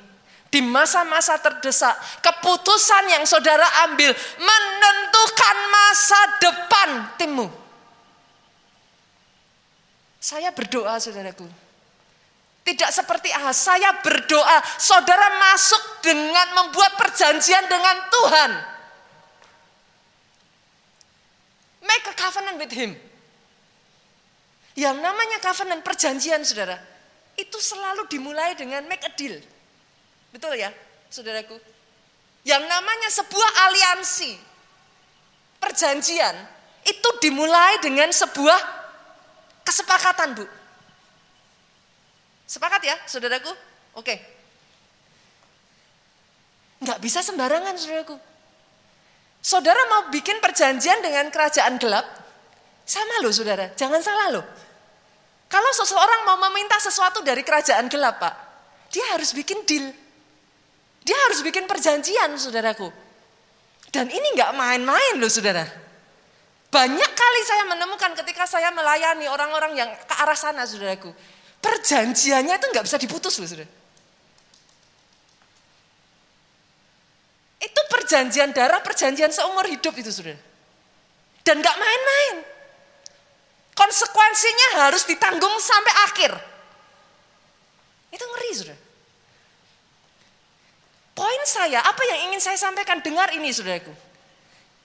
Di 0.49 0.63
masa-masa 0.63 1.35
terdesak, 1.43 2.23
keputusan 2.23 3.19
yang 3.19 3.27
saudara 3.27 3.67
ambil 3.91 4.15
menentukan 4.39 5.57
masa 5.69 6.21
depan 6.39 6.89
timmu. 7.19 7.47
Saya 10.23 10.55
berdoa 10.55 10.97
saudaraku, 11.03 11.45
tidak 12.65 12.91
seperti 12.97 13.29
Ahaz, 13.29 13.61
saya 13.61 14.01
berdoa, 14.01 14.59
saudara 14.81 15.37
masuk 15.37 16.01
dengan 16.01 16.49
membuat 16.65 16.97
perjanjian 16.97 17.69
dengan 17.69 17.97
Tuhan. 18.09 18.51
Make 21.85 22.09
a 22.09 22.15
covenant 22.17 22.57
with 22.57 22.73
him. 22.73 22.97
Yang 24.75 24.97
namanya 24.97 25.39
covenant, 25.45 25.85
perjanjian 25.85 26.41
saudara, 26.41 26.81
itu 27.37 27.61
selalu 27.61 28.09
dimulai 28.09 28.57
dengan 28.57 28.81
make 28.89 29.05
a 29.05 29.13
deal. 29.13 29.37
Betul 30.33 30.57
ya, 30.57 30.73
saudaraku? 31.13 31.61
Yang 32.49 32.65
namanya 32.65 33.13
sebuah 33.13 33.51
aliansi, 33.69 34.41
perjanjian, 35.61 36.35
itu 36.89 37.09
dimulai 37.21 37.77
dengan 37.85 38.09
sebuah 38.09 38.57
kesepakatan, 39.69 40.33
Bu. 40.33 40.64
Sepakat 42.45 42.83
ya, 42.85 42.97
saudaraku? 43.09 43.49
Oke. 43.97 44.21
Nggak 46.85 46.99
bisa 47.01 47.25
sembarangan, 47.25 47.73
saudaraku. 47.81 48.17
Saudara 49.45 49.81
mau 49.89 50.03
bikin 50.09 50.41
perjanjian 50.41 51.05
dengan 51.05 51.29
kerajaan 51.29 51.77
gelap, 51.77 52.05
sama 52.85 53.21
loh 53.21 53.33
saudara, 53.33 53.73
jangan 53.77 54.01
salah 54.01 54.29
loh. 54.41 54.45
Kalau 55.49 55.71
seseorang 55.77 56.25
mau 56.25 56.41
meminta 56.49 56.81
sesuatu 56.81 57.21
dari 57.21 57.45
kerajaan 57.45 57.89
gelap, 57.93 58.21
Pak, 58.21 58.35
dia 58.89 59.05
harus 59.13 59.37
bikin 59.37 59.65
deal. 59.69 59.93
Dia 61.05 61.17
harus 61.29 61.45
bikin 61.45 61.69
perjanjian, 61.69 62.33
saudaraku. 62.41 62.89
Dan 63.93 64.09
ini 64.09 64.33
nggak 64.33 64.57
main-main 64.57 65.21
loh, 65.21 65.29
saudara. 65.29 65.65
Banyak 66.73 67.11
kali 67.13 67.41
saya 67.45 67.65
menemukan 67.69 68.17
ketika 68.25 68.49
saya 68.49 68.73
melayani 68.73 69.29
orang-orang 69.29 69.73
yang 69.77 69.91
ke 69.93 70.15
arah 70.25 70.37
sana, 70.37 70.65
saudaraku 70.65 71.13
perjanjiannya 71.65 72.61
itu 72.61 72.67
nggak 72.69 72.85
bisa 72.85 73.01
diputus 73.01 73.41
loh 73.41 73.49
sudah. 73.49 73.65
Itu 77.65 77.81
perjanjian 77.89 78.53
darah, 78.53 78.85
perjanjian 78.85 79.33
seumur 79.33 79.65
hidup 79.65 79.97
itu 79.97 80.13
sudah. 80.13 80.37
Dan 81.41 81.65
nggak 81.65 81.77
main-main. 81.81 82.37
Konsekuensinya 83.73 84.69
harus 84.85 85.09
ditanggung 85.09 85.57
sampai 85.57 85.95
akhir. 86.13 86.33
Itu 88.13 88.25
ngeri 88.29 88.51
sudah. 88.53 88.79
Poin 91.17 91.43
saya, 91.49 91.81
apa 91.81 92.03
yang 92.05 92.31
ingin 92.31 92.43
saya 92.43 92.59
sampaikan, 92.61 93.01
dengar 93.01 93.33
ini 93.33 93.49
saudaraku. 93.51 93.91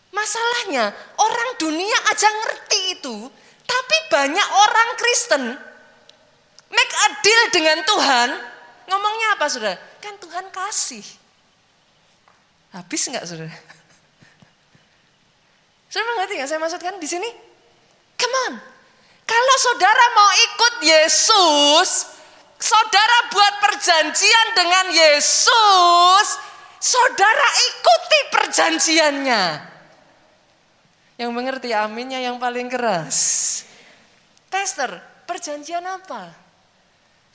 Masalahnya 0.10 0.89
orang 1.22 1.50
dunia 1.62 2.00
aja 2.10 2.30
ngerti 2.30 2.80
itu, 2.98 3.15
tapi 3.65 3.98
banyak 4.10 4.48
orang 4.48 4.89
Kristen 4.98 5.68
Make 6.69 6.93
a 6.93 7.08
deal 7.25 7.43
dengan 7.49 7.77
Tuhan. 7.86 8.29
Ngomongnya 8.89 9.27
apa 9.38 9.45
saudara? 9.49 9.77
Kan 10.01 10.17
Tuhan 10.17 10.49
kasih. 10.49 11.05
Habis 12.73 13.01
enggak 13.10 13.25
saudara? 13.25 13.53
Saudara 15.89 16.10
mengerti 16.13 16.34
nggak 16.38 16.49
saya 16.49 16.62
maksudkan 16.62 16.95
di 17.01 17.08
sini? 17.10 17.29
Come 18.17 18.38
on. 18.49 18.53
Kalau 19.25 19.55
saudara 19.62 20.05
mau 20.17 20.32
ikut 20.34 20.73
Yesus, 20.86 21.89
saudara 22.58 23.17
buat 23.29 23.53
perjanjian 23.62 24.47
dengan 24.58 24.86
Yesus, 24.89 26.27
saudara 26.82 27.49
ikuti 27.73 28.19
perjanjiannya. 28.34 29.43
Yang 31.19 31.32
mengerti 31.36 31.69
aminnya 31.73 32.17
yang 32.21 32.41
paling 32.41 32.69
keras. 32.73 33.17
Pastor, 34.49 34.97
perjanjian 35.29 35.86
apa? 35.86 36.48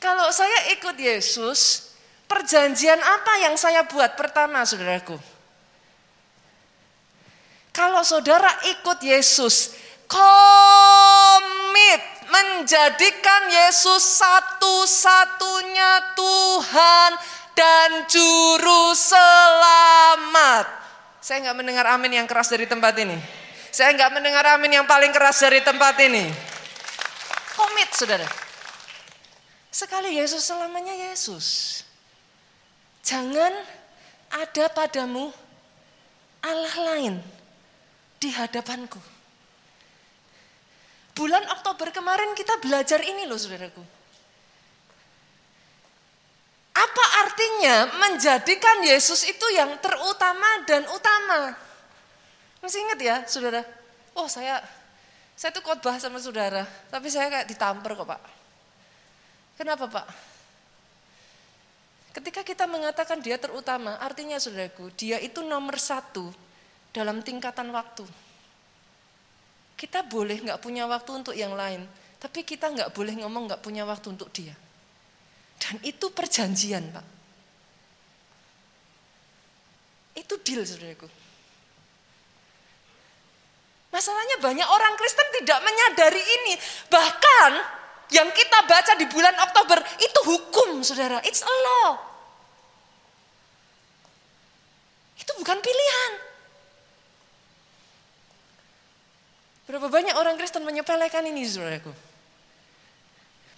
Kalau 0.05 0.29
saya 0.37 0.69
ikut 0.77 1.01
Yesus, 1.01 1.89
perjanjian 2.29 3.01
apa 3.01 3.41
yang 3.41 3.57
saya 3.57 3.89
buat 3.89 4.21
pertama 4.21 4.61
saudaraku? 4.61 5.17
Kalau 7.73 8.05
saudara 8.05 8.53
ikut 8.69 9.01
Yesus, 9.01 9.73
komit 10.05 12.05
menjadikan 12.29 13.49
Yesus 13.49 14.21
satu-satunya 14.21 16.13
Tuhan 16.13 17.11
dan 17.57 18.05
Juru 18.05 18.93
Selamat. 18.93 20.69
Saya 21.25 21.49
nggak 21.49 21.57
mendengar 21.57 21.89
amin 21.97 22.21
yang 22.21 22.29
keras 22.29 22.53
dari 22.53 22.69
tempat 22.69 22.93
ini. 23.01 23.17
Saya 23.73 23.97
nggak 23.97 24.21
mendengar 24.21 24.45
amin 24.53 24.85
yang 24.85 24.87
paling 24.87 25.17
keras 25.17 25.41
dari 25.41 25.65
tempat 25.65 25.97
ini. 26.05 26.29
Komit, 27.57 27.89
saudara. 27.97 28.44
Sekali 29.75 30.15
Yesus 30.15 30.47
selamanya 30.47 30.95
Yesus. 30.95 31.83
Jangan 33.03 33.51
ada 34.31 34.71
padamu 34.71 35.35
Allah 36.47 36.77
lain 36.95 37.19
di 38.23 38.31
hadapanku. 38.31 39.03
Bulan 41.19 41.43
Oktober 41.59 41.91
kemarin 41.91 42.39
kita 42.39 42.55
belajar 42.63 43.03
ini 43.03 43.27
loh 43.27 43.35
saudaraku. 43.35 43.83
Apa 46.75 47.05
artinya 47.27 47.99
menjadikan 47.99 48.79
Yesus 48.87 49.27
itu 49.27 49.47
yang 49.59 49.75
terutama 49.83 50.63
dan 50.71 50.87
utama? 50.87 51.51
Masih 52.63 52.79
ingat 52.79 52.99
ya 53.03 53.17
saudara? 53.27 53.67
Oh 54.15 54.31
saya 54.31 54.63
saya 55.35 55.51
tuh 55.51 55.67
khotbah 55.67 55.99
sama 55.99 56.23
saudara, 56.23 56.63
tapi 56.95 57.11
saya 57.11 57.27
kayak 57.27 57.51
ditampar 57.51 57.99
kok 57.99 58.07
pak. 58.07 58.44
Kenapa 59.55 59.87
Pak? 59.87 60.07
Ketika 62.15 62.47
kita 62.47 62.71
mengatakan 62.71 63.19
dia 63.19 63.35
terutama, 63.39 63.99
artinya 63.99 64.39
saudaraku, 64.39 64.95
dia 64.95 65.19
itu 65.19 65.43
nomor 65.43 65.75
satu 65.79 66.31
dalam 66.95 67.23
tingkatan 67.27 67.75
waktu. 67.75 68.07
Kita 69.75 70.07
boleh 70.07 70.39
nggak 70.39 70.63
punya 70.63 70.87
waktu 70.87 71.11
untuk 71.11 71.35
yang 71.35 71.59
lain, 71.59 71.83
tapi 72.23 72.47
kita 72.47 72.71
nggak 72.71 72.95
boleh 72.95 73.19
ngomong 73.19 73.51
nggak 73.51 73.63
punya 73.63 73.83
waktu 73.83 74.15
untuk 74.15 74.31
dia. 74.31 74.55
Dan 75.59 75.83
itu 75.83 76.07
perjanjian 76.15 76.95
Pak. 76.95 77.07
Itu 80.15 80.39
deal 80.47 80.63
saudaraku. 80.63 81.11
Masalahnya 83.91 84.39
banyak 84.43 84.69
orang 84.71 84.95
Kristen 84.99 85.29
tidak 85.43 85.59
menyadari 85.67 86.23
ini. 86.23 86.55
Bahkan 86.91 87.53
yang 88.15 88.31
kita 88.31 88.63
baca 88.71 88.95
di 88.95 89.11
bulan 89.11 89.35
Oktober 89.43 89.83
itu 89.99 90.21
hukum 90.23 90.87
saudara. 90.87 91.19
It's 91.27 91.43
a 91.43 91.51
law. 91.51 91.99
Itu 95.19 95.35
bukan 95.35 95.59
pilihan. 95.59 96.13
Berapa 99.67 99.91
banyak 99.91 100.15
orang 100.15 100.39
Kristen 100.39 100.63
menyepelekan 100.63 101.27
ini 101.27 101.43
saudaraku. 101.43 101.91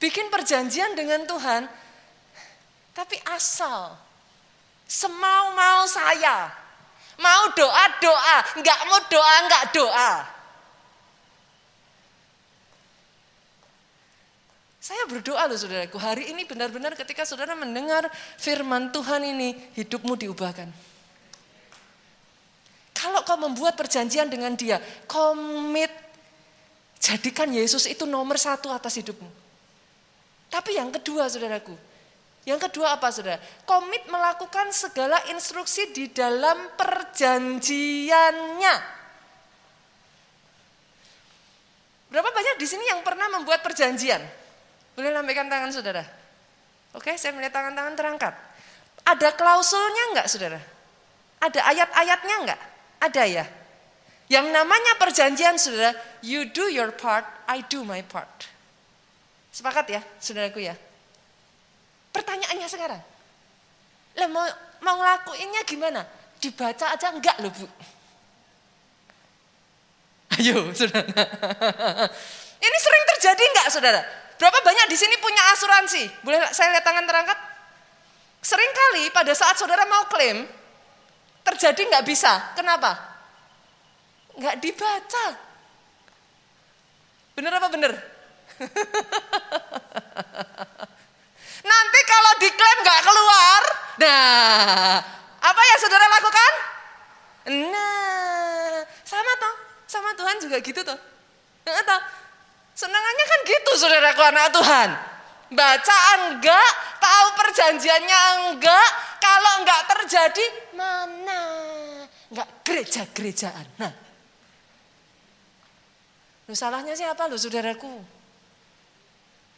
Bikin 0.01 0.33
perjanjian 0.33 0.97
dengan 0.97 1.29
Tuhan, 1.29 1.69
tapi 2.97 3.21
asal 3.29 3.93
semau-mau 4.89 5.85
saya. 5.85 6.49
Mau 7.21 7.53
doa, 7.53 7.85
doa. 8.01 8.37
Enggak 8.57 8.79
mau 8.89 9.01
doa, 9.09 9.35
enggak 9.45 9.65
doa. 9.73 10.36
Saya 14.87 15.03
berdoa 15.11 15.51
loh 15.51 15.59
saudaraku, 15.59 15.99
hari 15.99 16.31
ini 16.31 16.47
benar-benar 16.47 16.95
ketika 16.95 17.27
saudara 17.27 17.59
mendengar 17.59 18.07
firman 18.39 18.95
Tuhan 18.95 19.19
ini, 19.27 19.59
hidupmu 19.75 20.15
diubahkan. 20.15 20.71
Kalau 22.95 23.27
kau 23.27 23.35
membuat 23.35 23.75
perjanjian 23.75 24.31
dengan 24.31 24.55
dia, 24.55 24.79
komit, 25.11 25.91
jadikan 27.03 27.51
Yesus 27.51 27.91
itu 27.91 28.07
nomor 28.07 28.39
satu 28.39 28.71
atas 28.71 28.95
hidupmu. 29.03 29.27
Tapi 30.55 30.79
yang 30.79 30.95
kedua 30.95 31.27
saudaraku, 31.27 31.75
yang 32.47 32.63
kedua 32.63 32.95
apa 32.95 33.11
saudara? 33.11 33.43
Komit 33.67 34.07
melakukan 34.07 34.71
segala 34.71 35.19
instruksi 35.35 35.91
di 35.91 36.15
dalam 36.15 36.63
perjanjiannya. 36.79 38.75
Berapa 42.07 42.31
banyak 42.31 42.55
di 42.55 42.67
sini 42.71 42.87
yang 42.87 43.03
pernah 43.03 43.27
membuat 43.35 43.67
perjanjian? 43.67 44.46
Boleh 44.97 45.13
lambaikan 45.13 45.47
tangan 45.53 45.69
saudara? 45.69 46.01
Oke, 46.97 47.13
saya 47.21 47.37
melihat 47.37 47.53
tangan-tangan 47.53 47.93
terangkat. 47.93 48.35
Ada 49.05 49.37
klausulnya 49.37 50.17
enggak 50.17 50.27
saudara? 50.33 50.61
Ada 51.45 51.61
ayat-ayatnya 51.69 52.37
enggak? 52.41 52.61
Ada 53.05 53.23
ya? 53.29 53.45
Yang 54.27 54.47
namanya 54.51 54.97
perjanjian 54.97 55.61
saudara, 55.61 55.93
you 56.25 56.49
do 56.49 56.73
your 56.73 56.91
part, 56.97 57.29
I 57.45 57.61
do 57.69 57.85
my 57.85 58.01
part. 58.01 58.49
Sepakat 59.53 59.87
ya, 59.93 60.01
saudaraku 60.19 60.65
ya? 60.65 60.75
Pertanyaannya 62.11 62.67
sekarang, 62.67 63.03
lah 64.17 64.29
mau, 64.33 64.49
mau 64.81 64.97
ngelakuinnya 64.97 65.63
gimana? 65.69 66.03
Dibaca 66.41 66.97
aja 66.97 67.13
enggak 67.13 67.37
loh 67.45 67.53
bu. 67.53 67.69
Ayo 70.41 70.73
saudara. 70.73 71.05
Ini 72.65 72.77
sering 72.81 73.05
terjadi 73.15 73.43
enggak 73.45 73.69
saudara? 73.69 74.01
Berapa 74.37 74.59
banyak 74.61 74.87
di 74.93 74.97
sini 74.97 75.17
punya 75.17 75.43
asuransi? 75.57 76.21
Boleh 76.21 76.45
saya 76.53 76.77
lihat 76.77 76.85
tangan 76.85 77.09
terangkat? 77.09 77.39
Sering 78.45 78.73
kali 78.73 79.11
pada 79.11 79.33
saat 79.33 79.57
saudara 79.57 79.89
mau 79.89 80.05
klaim, 80.07 80.45
terjadi 81.43 81.89
enggak 81.89 82.07
bisa. 82.07 82.53
Kenapa? 82.53 82.95
Enggak 84.37 84.61
dibaca. 84.61 85.27
Bener 87.33 87.53
apa 87.53 87.69
bener? 87.73 87.93
Nanti 91.67 92.01
kalau 92.07 92.33
diklaim 92.41 92.79
nggak 92.85 93.01
keluar, 93.03 93.63
nah 93.99 95.03
apa 95.43 95.61
yang 95.67 95.79
saudara 95.83 96.07
lakukan? 96.07 96.53
Nah, 97.47 98.83
sama 99.07 99.33
toh, 99.39 99.55
sama 99.87 100.11
Tuhan 100.15 100.37
juga 100.43 100.57
gitu 100.63 100.81
toh. 100.83 100.99
Nah, 101.67 101.83
toh. 101.83 102.01
Senangannya 102.77 103.25
kan 103.25 103.41
gitu 103.49 103.73
saudaraku 103.81 104.21
anak 104.21 104.53
Tuhan. 104.53 104.91
Baca 105.47 105.97
enggak, 106.21 106.71
tahu 107.01 107.27
perjanjiannya 107.41 108.21
enggak, 108.45 108.89
kalau 109.17 109.65
enggak 109.65 109.83
terjadi 109.97 110.45
mana? 110.77 111.43
Enggak 112.29 112.49
gereja-gerejaan. 112.67 113.67
Nah, 113.81 113.93
salahnya 116.53 116.93
siapa 116.93 117.25
loh 117.25 117.41
saudaraku? 117.41 117.95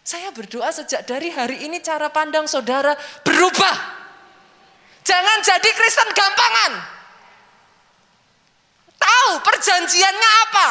Saya 0.07 0.31
berdoa 0.31 0.71
sejak 0.71 1.05
dari 1.05 1.29
hari 1.29 1.67
ini 1.67 1.83
cara 1.83 2.09
pandang 2.15 2.47
saudara 2.47 2.95
berubah. 3.27 3.77
Jangan 5.05 5.39
jadi 5.43 5.71
Kristen 5.75 6.09
gampangan. 6.15 6.73
Tahu 8.95 9.31
perjanjiannya 9.43 10.31
apa? 10.49 10.69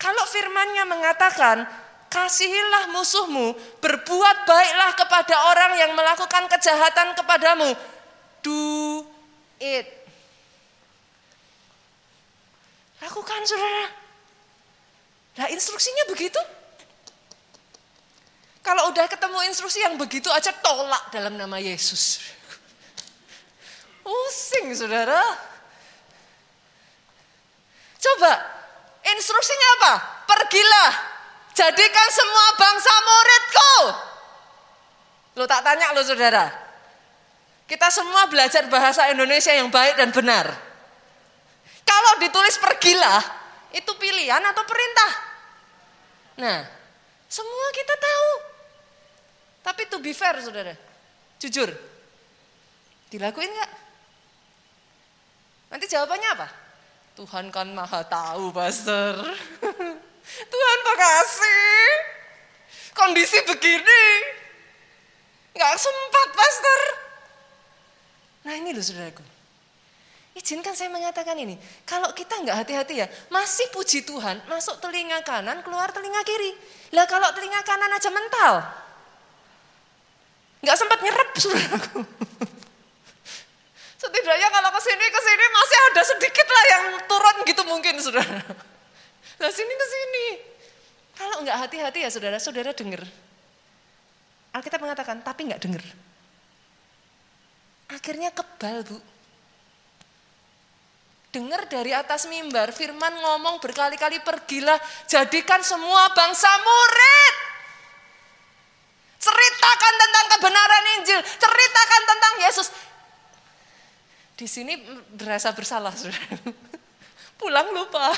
Kalau 0.00 0.24
firmannya 0.24 0.88
mengatakan, 0.88 1.68
kasihilah 2.08 2.88
musuhmu, 2.88 3.52
berbuat 3.84 4.36
baiklah 4.48 4.96
kepada 4.96 5.36
orang 5.52 5.76
yang 5.76 5.92
melakukan 5.92 6.48
kejahatan 6.48 7.12
kepadamu. 7.12 7.76
Do 8.40 9.04
it. 9.60 9.84
Lakukan 13.04 13.44
saudara. 13.44 13.92
Nah 15.36 15.46
instruksinya 15.52 16.08
begitu. 16.08 16.40
Kalau 18.64 18.88
udah 18.92 19.04
ketemu 19.04 19.38
instruksi 19.52 19.84
yang 19.84 19.96
begitu 20.00 20.28
aja 20.32 20.52
tolak 20.64 21.12
dalam 21.12 21.36
nama 21.36 21.60
Yesus. 21.60 22.20
Pusing 24.00 24.72
saudara. 24.72 25.20
Coba 28.00 28.59
instruksinya 29.04 29.68
apa? 29.80 29.92
Pergilah, 30.28 30.92
jadikan 31.56 32.08
semua 32.12 32.46
bangsa 32.56 32.92
muridku. 33.04 33.74
Lo 35.40 35.44
tak 35.46 35.64
tanya 35.64 35.94
lo 35.94 36.02
saudara. 36.04 36.48
Kita 37.70 37.86
semua 37.88 38.26
belajar 38.26 38.66
bahasa 38.66 39.06
Indonesia 39.14 39.54
yang 39.54 39.70
baik 39.70 39.94
dan 39.94 40.10
benar. 40.10 40.50
Kalau 41.86 42.12
ditulis 42.18 42.58
pergilah, 42.58 43.22
itu 43.70 43.90
pilihan 43.94 44.42
atau 44.42 44.62
perintah? 44.66 45.12
Nah, 46.42 46.58
semua 47.30 47.66
kita 47.70 47.94
tahu. 47.94 48.30
Tapi 49.62 49.82
to 49.86 50.02
be 50.02 50.10
fair 50.10 50.34
saudara, 50.42 50.74
jujur, 51.38 51.70
dilakuin 53.12 53.50
nggak? 53.54 53.72
Nanti 55.70 55.86
jawabannya 55.86 56.28
apa? 56.34 56.48
Tuhan 57.20 57.52
kan 57.52 57.68
maha 57.76 58.00
tahu, 58.00 58.48
Pastor. 58.48 59.12
Tuhan 60.56 60.78
makasih. 60.88 61.84
Kondisi 62.96 63.36
begini. 63.44 64.04
Nggak 65.52 65.76
sempat, 65.76 66.28
Pastor. 66.32 66.80
Nah 68.48 68.56
ini 68.56 68.72
loh 68.72 68.80
saudaraku. 68.80 69.20
Izinkan 70.32 70.72
saya 70.72 70.88
mengatakan 70.88 71.36
ini. 71.36 71.60
Kalau 71.84 72.08
kita 72.16 72.40
nggak 72.40 72.56
hati-hati 72.64 73.04
ya, 73.04 73.06
masih 73.28 73.68
puji 73.68 74.08
Tuhan, 74.08 74.40
masuk 74.48 74.80
telinga 74.80 75.20
kanan, 75.20 75.60
keluar 75.60 75.92
telinga 75.92 76.24
kiri. 76.24 76.56
Lah 76.96 77.04
kalau 77.04 77.28
telinga 77.36 77.60
kanan 77.68 77.92
aja 77.92 78.08
mental, 78.08 78.64
Nggak 80.64 80.76
sempat 80.76 80.98
nyerap 81.04 81.28
saudaraku. 81.36 82.00
Setidaknya 84.00 84.48
kalau 84.48 84.70
ke 84.72 84.80
sini 84.80 85.04
ke 85.12 85.20
sini 85.20 85.44
masih 85.52 85.78
ada 85.92 86.02
sedikit 86.08 86.48
lah 86.48 86.64
yang 86.72 86.84
turun 87.04 87.36
gitu 87.44 87.62
mungkin 87.68 88.00
saudara. 88.00 88.40
Nah 89.36 89.50
sini 89.52 89.74
ke 89.76 89.86
sini. 89.92 90.26
Kalau 91.20 91.44
nggak 91.44 91.68
hati-hati 91.68 92.08
ya 92.08 92.08
saudara, 92.08 92.40
saudara 92.40 92.72
dengar. 92.72 93.04
Alkitab 94.56 94.80
mengatakan 94.80 95.20
tapi 95.20 95.52
nggak 95.52 95.60
dengar. 95.60 95.84
Akhirnya 97.92 98.32
kebal 98.32 98.88
bu. 98.88 98.96
Dengar 101.30 101.68
dari 101.70 101.94
atas 101.94 102.26
mimbar, 102.26 102.74
firman 102.74 103.14
ngomong 103.14 103.62
berkali-kali 103.62 104.18
pergilah, 104.24 104.80
jadikan 105.06 105.62
semua 105.62 106.10
bangsa 106.10 106.50
murid. 106.58 107.34
Ceritakan 109.20 109.94
tentang 109.94 110.26
kebenaran 110.34 110.84
Injil, 110.98 111.20
ceritakan 111.22 112.02
tentang 112.08 112.34
Yesus. 112.48 112.66
Di 114.40 114.48
sini 114.48 114.72
berasa 115.12 115.52
bersalah, 115.52 115.92
saudara. 115.92 116.40
Pulang 117.40 117.76
lupa. 117.76 118.08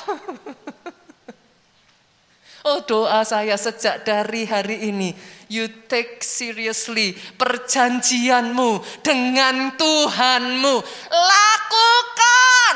Oh 2.63 2.79
doa 2.87 3.27
saya 3.27 3.59
sejak 3.59 4.07
dari 4.07 4.47
hari 4.47 4.87
ini. 4.87 5.11
You 5.51 5.67
take 5.91 6.23
seriously 6.23 7.11
perjanjianmu 7.35 9.03
dengan 9.03 9.75
Tuhanmu. 9.75 10.75
Lakukan. 11.11 12.75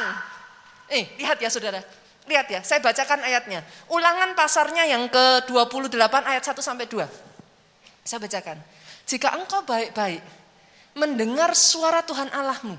Eh, 0.91 1.15
lihat 1.15 1.39
ya 1.39 1.47
saudara. 1.47 1.79
Lihat 2.27 2.51
ya, 2.51 2.59
saya 2.67 2.83
bacakan 2.83 3.23
ayatnya. 3.23 3.63
Ulangan 3.87 4.35
pasarnya 4.35 4.83
yang 4.91 5.07
ke-28 5.07 6.15
ayat 6.27 6.43
1 6.43 6.59
sampai 6.59 6.83
2. 6.83 7.07
Saya 8.03 8.19
bacakan. 8.19 8.59
Jika 9.07 9.39
engkau 9.39 9.63
baik-baik 9.63 10.19
mendengar 10.99 11.55
suara 11.55 12.03
Tuhan 12.03 12.27
Allahmu, 12.35 12.75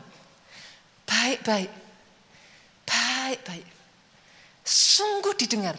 baik-baik. 1.08 1.72
Baik-baik. 2.84 3.66
Sungguh 4.68 5.32
didengar. 5.40 5.76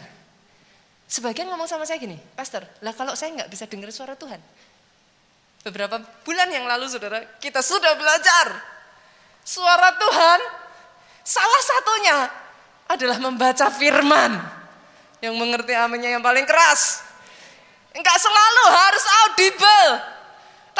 Sebagian 1.10 1.50
ngomong 1.50 1.66
sama 1.66 1.86
saya 1.86 1.98
gini, 1.98 2.18
Pastor, 2.38 2.62
lah 2.82 2.94
kalau 2.94 3.14
saya 3.18 3.34
nggak 3.34 3.50
bisa 3.50 3.66
dengar 3.66 3.90
suara 3.90 4.14
Tuhan. 4.14 4.38
Beberapa 5.66 5.98
bulan 6.22 6.48
yang 6.50 6.66
lalu 6.66 6.86
saudara, 6.86 7.22
kita 7.42 7.62
sudah 7.62 7.98
belajar. 7.98 8.46
Suara 9.42 9.90
Tuhan, 9.98 10.38
salah 11.26 11.62
satunya 11.66 12.16
adalah 12.86 13.18
membaca 13.18 13.66
firman. 13.74 14.38
Yang 15.20 15.34
mengerti 15.36 15.76
aminnya 15.76 16.16
yang 16.16 16.24
paling 16.24 16.48
keras. 16.48 17.04
Enggak 17.92 18.16
selalu 18.16 18.64
harus 18.70 19.04
audible. 19.26 19.88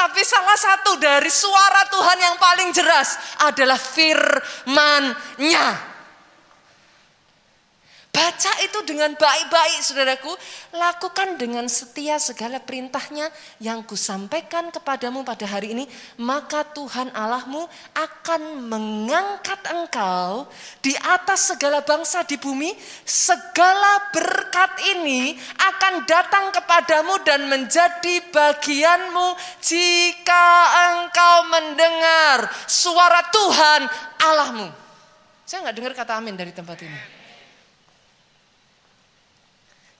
Tapi 0.00 0.24
salah 0.24 0.56
satu 0.56 0.96
dari 0.96 1.28
suara 1.28 1.84
Tuhan 1.92 2.18
yang 2.24 2.40
paling 2.40 2.72
jelas 2.72 3.20
adalah 3.44 3.76
firman-Nya. 3.76 5.89
Baca 8.10 8.52
itu 8.66 8.82
dengan 8.82 9.14
baik-baik 9.14 9.86
saudaraku. 9.86 10.34
Lakukan 10.74 11.38
dengan 11.38 11.70
setia 11.70 12.18
segala 12.18 12.58
perintahnya 12.58 13.30
yang 13.62 13.86
kusampaikan 13.86 14.74
kepadamu 14.74 15.22
pada 15.22 15.46
hari 15.46 15.78
ini. 15.78 15.86
Maka 16.18 16.66
Tuhan 16.74 17.14
Allahmu 17.14 17.70
akan 17.94 18.66
mengangkat 18.66 19.62
engkau 19.70 20.50
di 20.82 20.90
atas 20.98 21.54
segala 21.54 21.86
bangsa 21.86 22.26
di 22.26 22.34
bumi. 22.34 22.74
Segala 23.06 24.10
berkat 24.10 24.74
ini 24.90 25.38
akan 25.70 26.02
datang 26.02 26.50
kepadamu 26.50 27.14
dan 27.22 27.46
menjadi 27.46 28.26
bagianmu 28.34 29.38
jika 29.62 30.46
engkau 30.98 31.36
mendengar 31.46 32.50
suara 32.66 33.22
Tuhan 33.30 33.80
Allahmu. 34.18 34.66
Saya 35.46 35.62
nggak 35.62 35.76
dengar 35.78 35.92
kata 35.94 36.18
amin 36.18 36.34
dari 36.34 36.50
tempat 36.50 36.82
ini. 36.82 37.19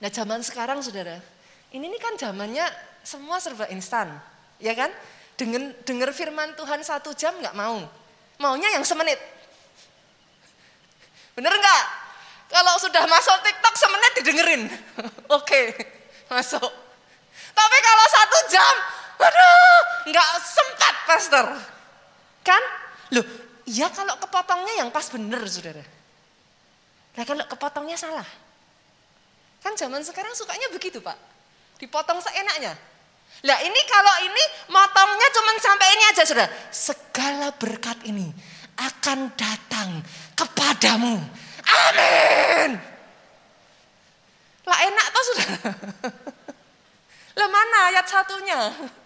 Nah 0.01 0.09
zaman 0.09 0.41
sekarang 0.41 0.81
saudara, 0.81 1.21
ini, 1.69 1.85
ini 1.85 1.97
kan 2.01 2.17
zamannya 2.17 2.65
semua 3.05 3.37
serba 3.37 3.69
instan, 3.69 4.09
ya 4.57 4.73
kan? 4.73 4.89
Dengan 5.37 5.73
dengar 5.85 6.09
firman 6.09 6.57
Tuhan 6.57 6.81
satu 6.81 7.13
jam 7.13 7.37
nggak 7.37 7.53
mau, 7.53 7.85
maunya 8.41 8.73
yang 8.73 8.81
semenit. 8.81 9.21
Bener 11.37 11.53
nggak? 11.53 11.83
Kalau 12.49 12.73
sudah 12.81 13.05
masuk 13.07 13.37
TikTok 13.45 13.75
semenit 13.77 14.11
didengerin, 14.19 14.63
oke 15.37 15.61
masuk. 16.33 16.71
Tapi 17.53 17.77
kalau 17.79 18.05
satu 18.09 18.37
jam, 18.49 18.75
aduh 19.21 19.79
nggak 20.09 20.29
sempat 20.41 20.95
pastor, 21.05 21.45
kan? 22.41 22.63
Loh, 23.13 23.25
ya 23.69 23.87
kalau 23.93 24.17
kepotongnya 24.17 24.81
yang 24.81 24.89
pas 24.89 25.05
bener 25.13 25.45
saudara. 25.45 25.85
Nah 27.15 27.23
kalau 27.23 27.45
kepotongnya 27.45 27.95
salah, 28.01 28.27
Kan 29.61 29.77
zaman 29.77 30.01
sekarang 30.01 30.33
sukanya 30.33 30.67
begitu 30.73 30.97
Pak. 30.97 31.15
Dipotong 31.77 32.17
seenaknya. 32.21 32.73
Lah 33.41 33.57
ini 33.63 33.81
kalau 33.89 34.15
ini 34.25 34.43
motongnya 34.69 35.27
cuma 35.33 35.51
sampai 35.57 35.87
ini 35.97 36.03
aja 36.13 36.23
sudah. 36.25 36.47
Segala 36.69 37.53
berkat 37.55 38.01
ini 38.05 38.29
akan 38.77 39.33
datang 39.37 40.01
kepadamu. 40.33 41.21
Amin. 41.65 42.69
Lah 44.65 44.77
enak 44.85 45.07
tuh 45.13 45.23
sudah. 45.33 45.49
Lah 47.39 47.49
mana 47.49 47.77
ayat 47.93 48.05
satunya? 48.05 48.59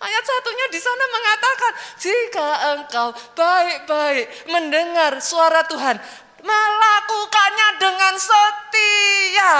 Ayat 0.00 0.24
satunya 0.24 0.66
di 0.72 0.80
sana 0.80 1.04
mengatakan, 1.12 1.72
jika 2.00 2.48
engkau 2.72 3.08
baik-baik 3.36 4.48
mendengar 4.48 5.20
suara 5.20 5.60
Tuhan, 5.68 6.00
melakukannya 6.40 7.68
dengan 7.80 8.14
setia. 8.16 9.54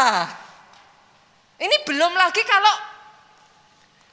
Ini 1.61 1.77
belum 1.85 2.13
lagi 2.17 2.41
kalau 2.45 2.75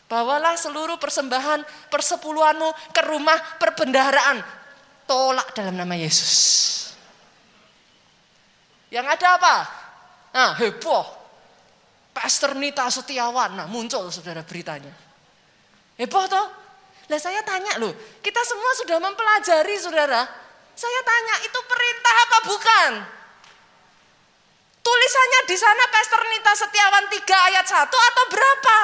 bawalah 0.07 0.55
seluruh 0.59 0.99
persembahan 0.99 1.91
persepuluhanmu 1.91 2.91
ke 2.91 3.01
rumah 3.07 3.39
perbendaharaan. 3.59 4.43
Tolak 5.07 5.55
dalam 5.55 5.79
nama 5.79 5.95
Yesus. 5.95 6.35
Yang 8.91 9.07
ada 9.19 9.27
apa? 9.39 9.55
Nah, 10.35 10.51
heboh. 10.59 11.15
Pastor 12.11 12.57
Nita 12.57 12.89
Setiawan, 12.89 13.53
nah 13.53 13.69
muncul 13.69 14.09
saudara 14.09 14.41
beritanya. 14.41 14.89
Heboh 16.01 16.25
toh? 16.25 16.47
Lah 17.07 17.19
saya 17.21 17.45
tanya 17.45 17.77
loh, 17.77 17.93
kita 18.19 18.41
semua 18.41 18.71
sudah 18.73 18.97
mempelajari 18.99 19.75
saudara, 19.79 20.25
saya 20.77 21.01
tanya, 21.01 21.35
itu 21.41 21.59
perintah 21.65 22.15
apa 22.21 22.37
bukan? 22.45 22.91
Tulisannya 24.85 25.41
di 25.49 25.57
sana 25.57 25.83
Pastor 25.89 26.21
Nita 26.31 26.53
Setiawan 26.53 27.05
3 27.09 27.47
ayat 27.51 27.65
1 27.65 27.89
atau 27.89 28.23
berapa? 28.29 28.79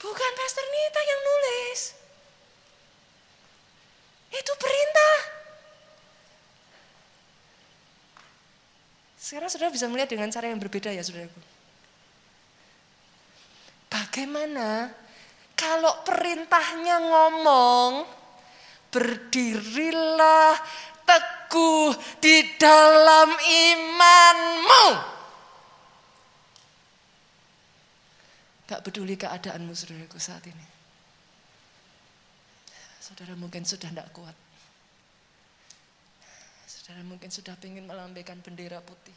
Bukan 0.00 0.30
Pastor 0.32 0.66
Nita 0.66 1.00
yang 1.04 1.20
nulis. 1.22 1.80
Itu 4.32 4.52
perintah. 4.56 5.16
Sekarang 9.20 9.52
saudara 9.52 9.68
bisa 9.68 9.86
melihat 9.92 10.08
dengan 10.08 10.32
cara 10.32 10.48
yang 10.48 10.56
berbeda 10.56 10.88
ya 10.88 11.04
saudaraku. 11.04 11.36
Bagaimana 13.92 14.88
kalau 15.52 15.94
perintahnya 16.02 16.96
ngomong, 16.96 18.17
berdirilah 18.88 20.56
teguh 21.04 21.92
di 22.20 22.56
dalam 22.60 23.32
imanmu. 23.36 24.86
Gak 28.68 28.84
peduli 28.84 29.16
keadaanmu 29.16 29.72
saudaraku 29.72 30.20
saat 30.20 30.44
ini. 30.44 30.66
Saudara 33.00 33.32
mungkin 33.32 33.64
sudah 33.64 33.88
tidak 33.88 34.12
kuat. 34.12 34.36
Saudara 36.68 37.00
mungkin 37.00 37.32
sudah 37.32 37.56
ingin 37.64 37.88
melambaikan 37.88 38.44
bendera 38.44 38.84
putih. 38.84 39.16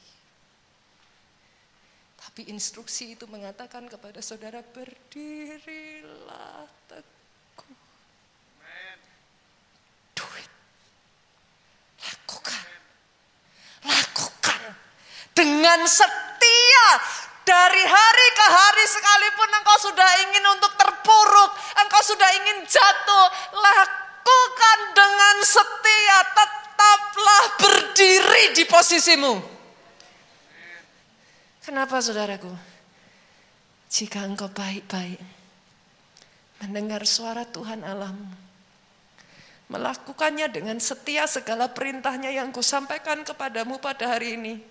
Tapi 2.16 2.48
instruksi 2.48 3.20
itu 3.20 3.28
mengatakan 3.28 3.92
kepada 3.92 4.24
saudara 4.24 4.64
berdirilah 4.64 5.04
teguh 6.88 7.21
dengan 15.32 15.80
setia 15.88 16.88
dari 17.42 17.84
hari 17.84 18.28
ke 18.38 18.48
hari 18.48 18.86
sekalipun 18.86 19.50
engkau 19.50 19.78
sudah 19.92 20.10
ingin 20.30 20.46
untuk 20.56 20.72
terpuruk, 20.78 21.52
engkau 21.84 22.02
sudah 22.06 22.30
ingin 22.38 22.64
jatuh, 22.64 23.28
lakukan 23.52 24.80
dengan 24.94 25.36
setia, 25.44 26.18
tetaplah 26.32 27.44
berdiri 27.60 28.46
di 28.56 28.64
posisimu. 28.70 29.34
Kenapa 31.62 32.02
saudaraku? 32.02 32.50
Jika 33.92 34.24
engkau 34.24 34.48
baik-baik 34.48 35.20
mendengar 36.64 37.04
suara 37.10 37.44
Tuhan 37.44 37.84
Allahmu, 37.84 38.32
melakukannya 39.68 40.48
dengan 40.48 40.78
setia 40.80 41.26
segala 41.26 41.68
perintahnya 41.74 42.32
yang 42.32 42.54
kusampaikan 42.54 43.26
kepadamu 43.26 43.82
pada 43.84 44.16
hari 44.16 44.40
ini, 44.40 44.71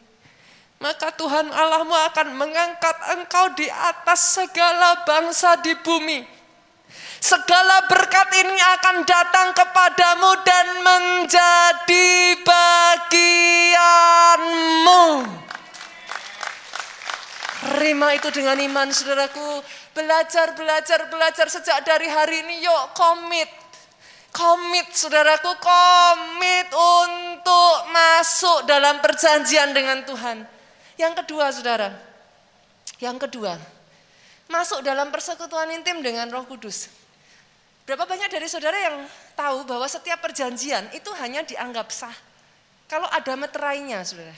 maka 0.80 1.12
Tuhan 1.12 1.52
Allahmu 1.52 1.92
akan 1.92 2.40
mengangkat 2.40 2.96
engkau 3.12 3.52
di 3.52 3.68
atas 3.68 4.40
segala 4.40 5.04
bangsa 5.04 5.60
di 5.60 5.76
bumi. 5.76 6.24
Segala 7.20 7.84
berkat 7.84 8.32
ini 8.32 8.56
akan 8.80 9.04
datang 9.04 9.52
kepadamu 9.52 10.40
dan 10.40 10.80
menjadi 10.80 12.40
bagianmu. 12.40 13.28
Terima 17.60 18.16
itu 18.16 18.32
dengan 18.32 18.56
iman 18.56 18.88
saudaraku. 18.88 19.60
Belajar, 19.92 20.56
belajar, 20.56 21.12
belajar 21.12 21.52
sejak 21.52 21.84
dari 21.84 22.08
hari 22.08 22.40
ini. 22.40 22.64
Yuk 22.64 22.96
komit. 22.96 23.52
Komit 24.32 24.96
saudaraku, 24.96 25.60
komit 25.60 26.72
untuk 26.72 27.84
masuk 27.92 28.64
dalam 28.64 28.96
perjanjian 29.04 29.76
dengan 29.76 30.00
Tuhan. 30.08 30.59
Yang 31.00 31.24
kedua 31.24 31.48
saudara, 31.48 31.96
yang 33.00 33.16
kedua, 33.16 33.56
masuk 34.52 34.84
dalam 34.84 35.08
persekutuan 35.08 35.72
intim 35.72 36.04
dengan 36.04 36.28
roh 36.28 36.44
kudus. 36.44 36.92
Berapa 37.88 38.04
banyak 38.04 38.28
dari 38.28 38.44
saudara 38.44 38.76
yang 38.76 39.08
tahu 39.32 39.64
bahwa 39.64 39.88
setiap 39.88 40.20
perjanjian 40.20 40.92
itu 40.92 41.08
hanya 41.16 41.40
dianggap 41.40 41.88
sah 41.88 42.12
kalau 42.84 43.08
ada 43.08 43.32
meterainya 43.32 44.04
saudara. 44.04 44.36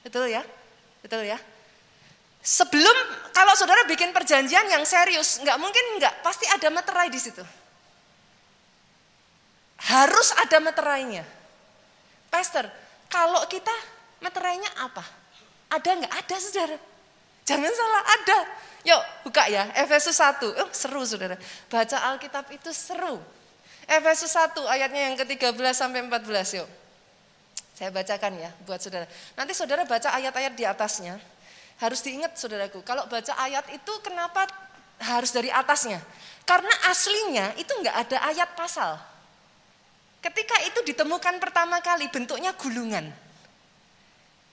Betul 0.00 0.32
ya? 0.32 0.40
Betul 1.04 1.28
ya? 1.28 1.36
Sebelum 2.40 2.96
kalau 3.36 3.52
saudara 3.52 3.84
bikin 3.84 4.16
perjanjian 4.16 4.64
yang 4.72 4.80
serius, 4.88 5.36
nggak 5.44 5.60
mungkin 5.60 6.00
nggak, 6.00 6.24
pasti 6.24 6.48
ada 6.48 6.72
meterai 6.72 7.12
di 7.12 7.20
situ. 7.20 7.44
harus 9.80 10.28
ada 10.36 10.60
meterainya. 10.60 11.24
Pastor, 12.28 12.68
kalau 13.08 13.40
kita 13.48 13.72
meterainya 14.20 14.68
apa? 14.76 15.19
Ada 15.70 15.90
nggak? 16.02 16.12
Ada 16.12 16.36
saudara. 16.42 16.76
Jangan 17.46 17.72
salah, 17.72 18.02
ada. 18.04 18.38
Yuk 18.80 19.02
buka 19.28 19.44
ya, 19.46 19.68
Efesus 19.76 20.16
1. 20.16 20.40
Oh, 20.56 20.70
seru 20.72 21.02
saudara. 21.06 21.36
Baca 21.70 21.96
Alkitab 22.12 22.48
itu 22.50 22.70
seru. 22.74 23.22
Efesus 23.86 24.30
1 24.34 24.54
ayatnya 24.66 25.10
yang 25.10 25.14
ke-13 25.18 25.56
sampai 25.74 26.06
14 26.06 26.62
yuk. 26.62 26.68
Saya 27.74 27.90
bacakan 27.90 28.36
ya 28.36 28.50
buat 28.68 28.76
saudara. 28.76 29.08
Nanti 29.34 29.52
saudara 29.56 29.82
baca 29.88 30.12
ayat-ayat 30.12 30.52
di 30.52 30.64
atasnya. 30.68 31.16
Harus 31.80 32.04
diingat 32.04 32.36
saudaraku, 32.36 32.84
kalau 32.84 33.08
baca 33.08 33.32
ayat 33.40 33.64
itu 33.72 33.92
kenapa 34.04 34.44
harus 35.00 35.32
dari 35.32 35.48
atasnya? 35.48 35.96
Karena 36.44 36.68
aslinya 36.92 37.56
itu 37.56 37.72
enggak 37.72 37.96
ada 38.04 38.20
ayat 38.28 38.52
pasal. 38.52 39.00
Ketika 40.20 40.60
itu 40.68 40.84
ditemukan 40.92 41.40
pertama 41.40 41.80
kali 41.80 42.12
bentuknya 42.12 42.52
gulungan. 42.52 43.08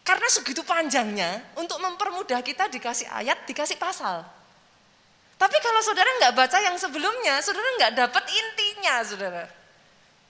Karena 0.07 0.27
segitu 0.31 0.63
panjangnya, 0.63 1.43
untuk 1.59 1.83
mempermudah 1.83 2.39
kita 2.39 2.71
dikasih 2.71 3.11
ayat, 3.11 3.43
dikasih 3.43 3.75
pasal. 3.75 4.23
Tapi 5.35 5.57
kalau 5.59 5.83
saudara 5.83 6.07
nggak 6.23 6.31
baca 6.31 6.57
yang 6.63 6.79
sebelumnya, 6.79 7.43
saudara 7.43 7.67
nggak 7.75 7.93
dapat 8.07 8.23
intinya, 8.31 9.03
saudara. 9.03 9.43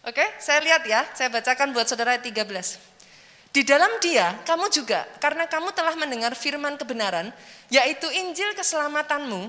Oke, 0.01 0.25
saya 0.41 0.65
lihat 0.65 0.81
ya, 0.81 1.05
saya 1.13 1.29
bacakan 1.29 1.77
buat 1.77 1.85
saudara 1.85 2.17
ayat 2.17 2.25
13. 2.25 3.53
Di 3.53 3.61
dalam 3.61 4.01
dia, 4.01 4.33
kamu 4.49 4.65
juga, 4.73 5.05
karena 5.21 5.45
kamu 5.45 5.69
telah 5.77 5.93
mendengar 5.93 6.33
firman 6.33 6.73
kebenaran, 6.73 7.29
yaitu 7.69 8.09
Injil 8.09 8.57
keselamatanmu, 8.57 9.45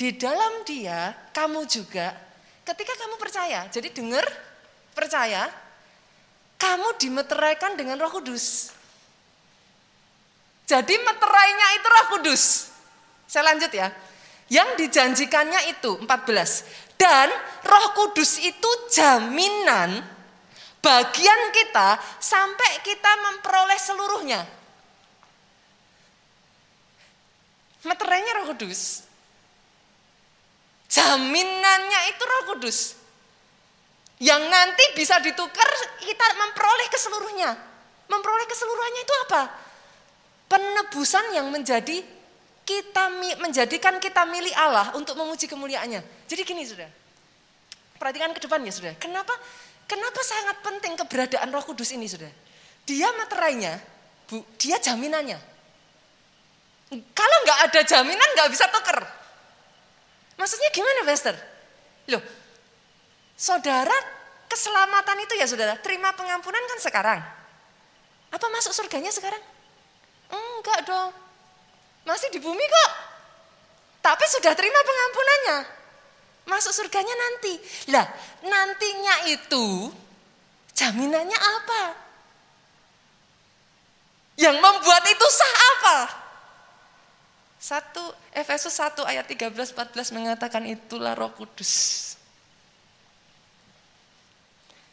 di 0.00 0.16
dalam 0.16 0.64
dia, 0.64 1.12
kamu 1.36 1.68
juga, 1.68 2.16
ketika 2.64 2.96
kamu 3.04 3.20
percaya, 3.20 3.68
jadi 3.68 3.92
dengar, 3.92 4.24
percaya, 4.96 5.52
kamu 6.56 6.88
dimeteraikan 6.96 7.76
dengan 7.76 8.00
roh 8.00 8.16
kudus. 8.16 8.77
Jadi 10.68 10.94
meterainya 11.00 11.66
itu 11.80 11.86
Roh 11.88 12.06
Kudus. 12.12 12.68
Saya 13.24 13.48
lanjut 13.48 13.72
ya. 13.72 13.88
Yang 14.52 14.84
dijanjikannya 14.84 15.72
itu 15.72 15.96
14. 16.04 17.00
Dan 17.00 17.32
Roh 17.64 17.86
Kudus 17.96 18.36
itu 18.36 18.70
jaminan 18.92 20.04
bagian 20.84 21.40
kita 21.56 21.96
sampai 22.20 22.84
kita 22.84 23.12
memperoleh 23.16 23.80
seluruhnya. 23.80 24.44
Meterainya 27.88 28.44
Roh 28.44 28.52
Kudus. 28.52 29.08
Jaminannya 30.92 32.12
itu 32.12 32.22
Roh 32.28 32.44
Kudus. 32.52 32.92
Yang 34.20 34.42
nanti 34.52 34.84
bisa 34.92 35.16
ditukar 35.24 35.68
kita 36.04 36.26
memperoleh 36.36 36.92
ke 36.92 36.98
seluruhnya. 37.00 37.56
Memperoleh 38.08 38.46
keseluruhannya 38.50 39.00
itu 39.00 39.14
apa? 39.28 39.67
Penebusan 40.48 41.36
yang 41.36 41.52
menjadi 41.52 42.02
kita 42.68 43.04
menjadikan 43.40 43.96
kita 43.96 44.28
milik 44.28 44.52
Allah 44.52 44.92
untuk 44.92 45.16
memuji 45.16 45.48
kemuliaannya. 45.48 46.04
Jadi 46.28 46.42
gini 46.44 46.68
sudah, 46.68 46.88
perhatikan 47.96 48.36
ke 48.36 48.40
depan 48.44 48.60
ya 48.60 48.72
sudah. 48.72 48.92
Kenapa 49.00 49.32
kenapa 49.88 50.20
sangat 50.20 50.60
penting 50.60 50.92
keberadaan 51.00 51.48
Roh 51.48 51.64
Kudus 51.64 51.96
ini 51.96 52.04
sudah? 52.04 52.28
Dia 52.84 53.08
materainya, 53.16 53.80
bu, 54.28 54.44
dia 54.60 54.76
jaminannya. 54.76 55.40
Kalau 56.92 57.36
nggak 57.44 57.58
ada 57.68 57.80
jaminan 57.84 58.28
nggak 58.36 58.48
bisa 58.52 58.64
tuker. 58.68 59.00
Maksudnya 60.40 60.68
gimana, 60.72 61.04
Pastor? 61.04 61.36
Loh, 62.08 62.22
saudara 63.36 63.96
keselamatan 64.48 65.24
itu 65.24 65.34
ya 65.36 65.44
saudara, 65.44 65.76
terima 65.80 66.12
pengampunan 66.16 66.64
kan 66.64 66.78
sekarang. 66.80 67.20
Apa 68.32 68.46
masuk 68.52 68.72
surganya 68.72 69.12
sekarang? 69.12 69.40
Enggak 70.28 70.80
dong. 70.84 71.10
Masih 72.04 72.28
di 72.32 72.40
bumi 72.40 72.64
kok. 72.64 72.92
Tapi 74.00 74.24
sudah 74.28 74.56
terima 74.56 74.80
pengampunannya. 74.80 75.58
Masuk 76.48 76.72
surganya 76.72 77.12
nanti. 77.12 77.60
Lah, 77.92 78.08
nantinya 78.40 79.28
itu 79.28 79.92
jaminannya 80.72 81.36
apa? 81.36 81.82
Yang 84.38 84.56
membuat 84.62 85.02
itu 85.04 85.26
sah 85.28 85.54
apa? 85.76 85.98
Satu 87.58 88.00
Efesus 88.30 88.70
1 88.70 89.02
ayat 89.02 89.26
13 89.26 89.50
14 89.50 90.14
mengatakan 90.14 90.62
itulah 90.64 91.18
Roh 91.18 91.34
Kudus. 91.34 92.14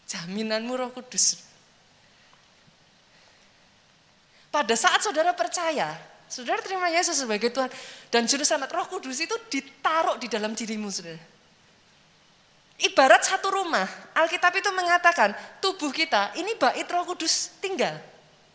Jaminanmu 0.09 0.73
Roh 0.73 0.89
Kudus. 0.89 1.44
Pada 4.55 4.71
saat 4.79 5.03
saudara 5.03 5.35
percaya, 5.35 5.99
saudara 6.31 6.63
terima 6.63 6.87
Yesus 6.87 7.19
sebagai 7.19 7.51
Tuhan 7.51 7.67
dan 8.07 8.23
Juru 8.23 8.47
Selamat 8.47 8.71
Roh 8.71 8.87
Kudus 8.87 9.19
itu 9.19 9.35
ditaruh 9.51 10.15
di 10.15 10.31
dalam 10.31 10.55
dirimu, 10.55 10.87
saudara. 10.87 11.19
Ibarat 12.79 13.27
satu 13.27 13.51
rumah, 13.51 13.83
Alkitab 14.15 14.55
itu 14.55 14.71
mengatakan 14.71 15.35
tubuh 15.59 15.91
kita 15.91 16.31
ini 16.39 16.55
bait 16.55 16.87
Roh 16.87 17.03
Kudus 17.03 17.59
tinggal. 17.59 17.99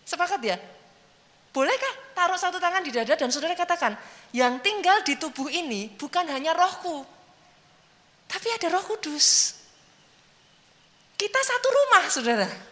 Sepakat 0.09 0.41
ya? 0.41 0.57
Bolehkah 1.53 2.17
taruh 2.17 2.41
satu 2.41 2.57
tangan 2.57 2.81
di 2.81 2.97
dada 2.97 3.13
dan 3.13 3.29
saudara 3.29 3.53
katakan, 3.53 3.93
yang 4.33 4.57
tinggal 4.65 5.05
di 5.05 5.21
tubuh 5.21 5.53
ini 5.53 5.93
bukan 6.01 6.25
hanya 6.33 6.57
rohku, 6.57 7.05
tapi 8.25 8.49
ada 8.57 8.73
Roh 8.73 8.89
Kudus. 8.89 9.53
Kita 11.21 11.41
satu 11.45 11.69
rumah, 11.69 12.05
saudara. 12.09 12.70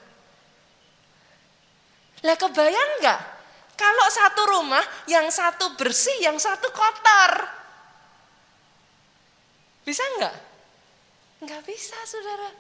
Lah 2.27 2.37
kebayang 2.39 2.91
nggak? 3.03 3.21
Kalau 3.79 4.07
satu 4.11 4.43
rumah 4.59 4.83
yang 5.07 5.31
satu 5.31 5.79
bersih, 5.79 6.19
yang 6.27 6.35
satu 6.35 6.67
kotor. 6.75 7.33
Bisa 9.87 10.03
nggak? 10.19 10.37
Nggak 11.47 11.63
bisa 11.63 11.95
saudara. 12.03 12.51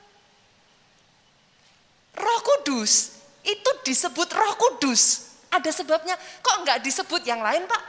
Roh 2.19 2.41
Kudus 2.43 3.19
itu 3.49 3.71
disebut 3.87 4.29
roh 4.35 4.55
kudus. 4.61 5.33
Ada 5.49 5.73
sebabnya. 5.73 6.15
Kok 6.45 6.57
nggak 6.67 6.79
disebut 6.85 7.25
yang 7.25 7.41
lain 7.41 7.65
pak? 7.65 7.83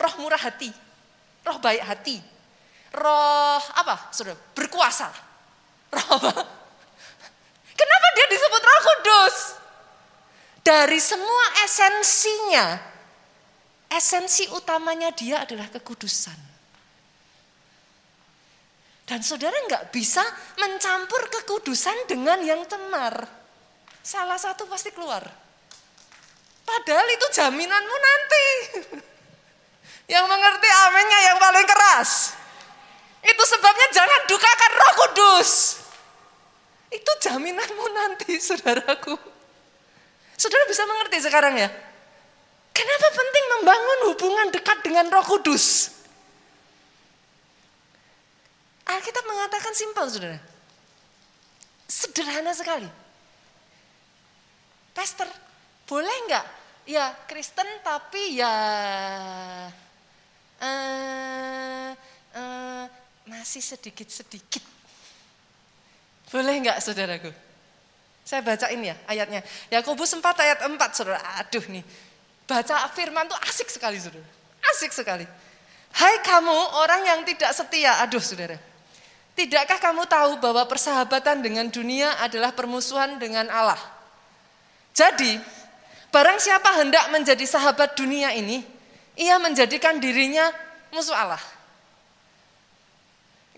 Roh 0.00 0.14
murah 0.18 0.40
hati. 0.40 0.68
Roh 1.46 1.58
baik 1.62 1.82
hati. 1.86 2.18
Roh 2.90 3.62
apa? 3.78 4.10
Saudara, 4.10 4.34
berkuasa. 4.56 5.08
Roh 5.94 6.08
apa? 6.18 6.32
Kenapa 7.78 8.06
dia 8.18 8.26
disebut 8.34 8.62
roh 8.66 8.80
kudus? 8.82 9.36
Dari 10.70 11.02
semua 11.02 11.66
esensinya, 11.66 12.78
esensi 13.90 14.46
utamanya 14.54 15.10
dia 15.10 15.42
adalah 15.42 15.66
kekudusan. 15.66 16.38
Dan 19.02 19.18
saudara 19.18 19.58
nggak 19.66 19.90
bisa 19.90 20.22
mencampur 20.62 21.26
kekudusan 21.26 22.06
dengan 22.06 22.38
yang 22.46 22.62
cemar. 22.70 23.18
Salah 23.98 24.38
satu 24.38 24.70
pasti 24.70 24.94
keluar. 24.94 25.26
Padahal 26.62 27.06
itu 27.18 27.26
jaminanmu 27.34 27.96
nanti. 27.98 28.46
Yang 30.14 30.26
mengerti 30.26 30.68
aminnya 30.70 31.18
yang 31.22 31.38
paling 31.38 31.66
keras. 31.70 32.34
Itu 33.22 33.42
sebabnya 33.46 33.88
jangan 33.94 34.20
dukakan 34.26 34.72
roh 34.74 34.92
kudus. 35.06 35.50
Itu 36.90 37.10
jaminanmu 37.22 37.84
nanti 37.94 38.38
saudaraku. 38.42 39.39
Saudara 40.40 40.64
bisa 40.64 40.88
mengerti 40.88 41.20
sekarang 41.20 41.52
ya? 41.60 41.68
Kenapa 42.72 43.08
penting 43.12 43.44
membangun 43.60 43.98
hubungan 44.08 44.48
dekat 44.48 44.80
dengan 44.80 45.04
Roh 45.12 45.26
Kudus? 45.28 45.92
Alkitab 48.88 49.24
mengatakan 49.28 49.76
simpel, 49.76 50.08
saudara. 50.08 50.40
Sederhana 51.84 52.56
sekali. 52.56 52.88
Pastor, 54.96 55.28
boleh 55.84 56.16
nggak? 56.32 56.46
Ya 56.88 57.12
Kristen 57.28 57.68
tapi 57.84 58.40
ya 58.40 58.54
uh, 60.56 61.90
uh, 62.32 62.84
masih 63.28 63.60
sedikit-sedikit. 63.60 64.64
Boleh 66.32 66.64
nggak 66.64 66.80
saudaraku? 66.80 67.49
Saya 68.30 68.46
bacain 68.46 68.78
ya 68.78 68.94
ayatnya. 69.10 69.42
Yakobus 69.74 70.14
4 70.14 70.22
ayat 70.22 70.62
4 70.62 70.78
saudara. 70.94 71.18
Aduh 71.42 71.66
nih. 71.66 71.82
Baca 72.46 72.86
firman 72.94 73.26
tuh 73.26 73.34
asik 73.50 73.66
sekali 73.66 73.98
saudara. 73.98 74.22
Asik 74.70 74.94
sekali. 74.94 75.26
Hai 75.90 76.22
kamu 76.22 76.54
orang 76.78 77.02
yang 77.10 77.20
tidak 77.26 77.50
setia. 77.50 77.98
Aduh 78.06 78.22
saudara. 78.22 78.54
Tidakkah 79.34 79.82
kamu 79.82 80.06
tahu 80.06 80.38
bahwa 80.38 80.62
persahabatan 80.70 81.42
dengan 81.42 81.66
dunia 81.66 82.22
adalah 82.22 82.54
permusuhan 82.54 83.18
dengan 83.18 83.50
Allah? 83.50 83.78
Jadi, 84.94 85.38
barang 86.14 86.38
siapa 86.38 86.70
hendak 86.78 87.10
menjadi 87.10 87.42
sahabat 87.50 87.98
dunia 87.98 88.30
ini, 88.30 88.62
ia 89.18 89.42
menjadikan 89.42 89.98
dirinya 89.98 90.54
musuh 90.94 91.18
Allah. 91.18 91.42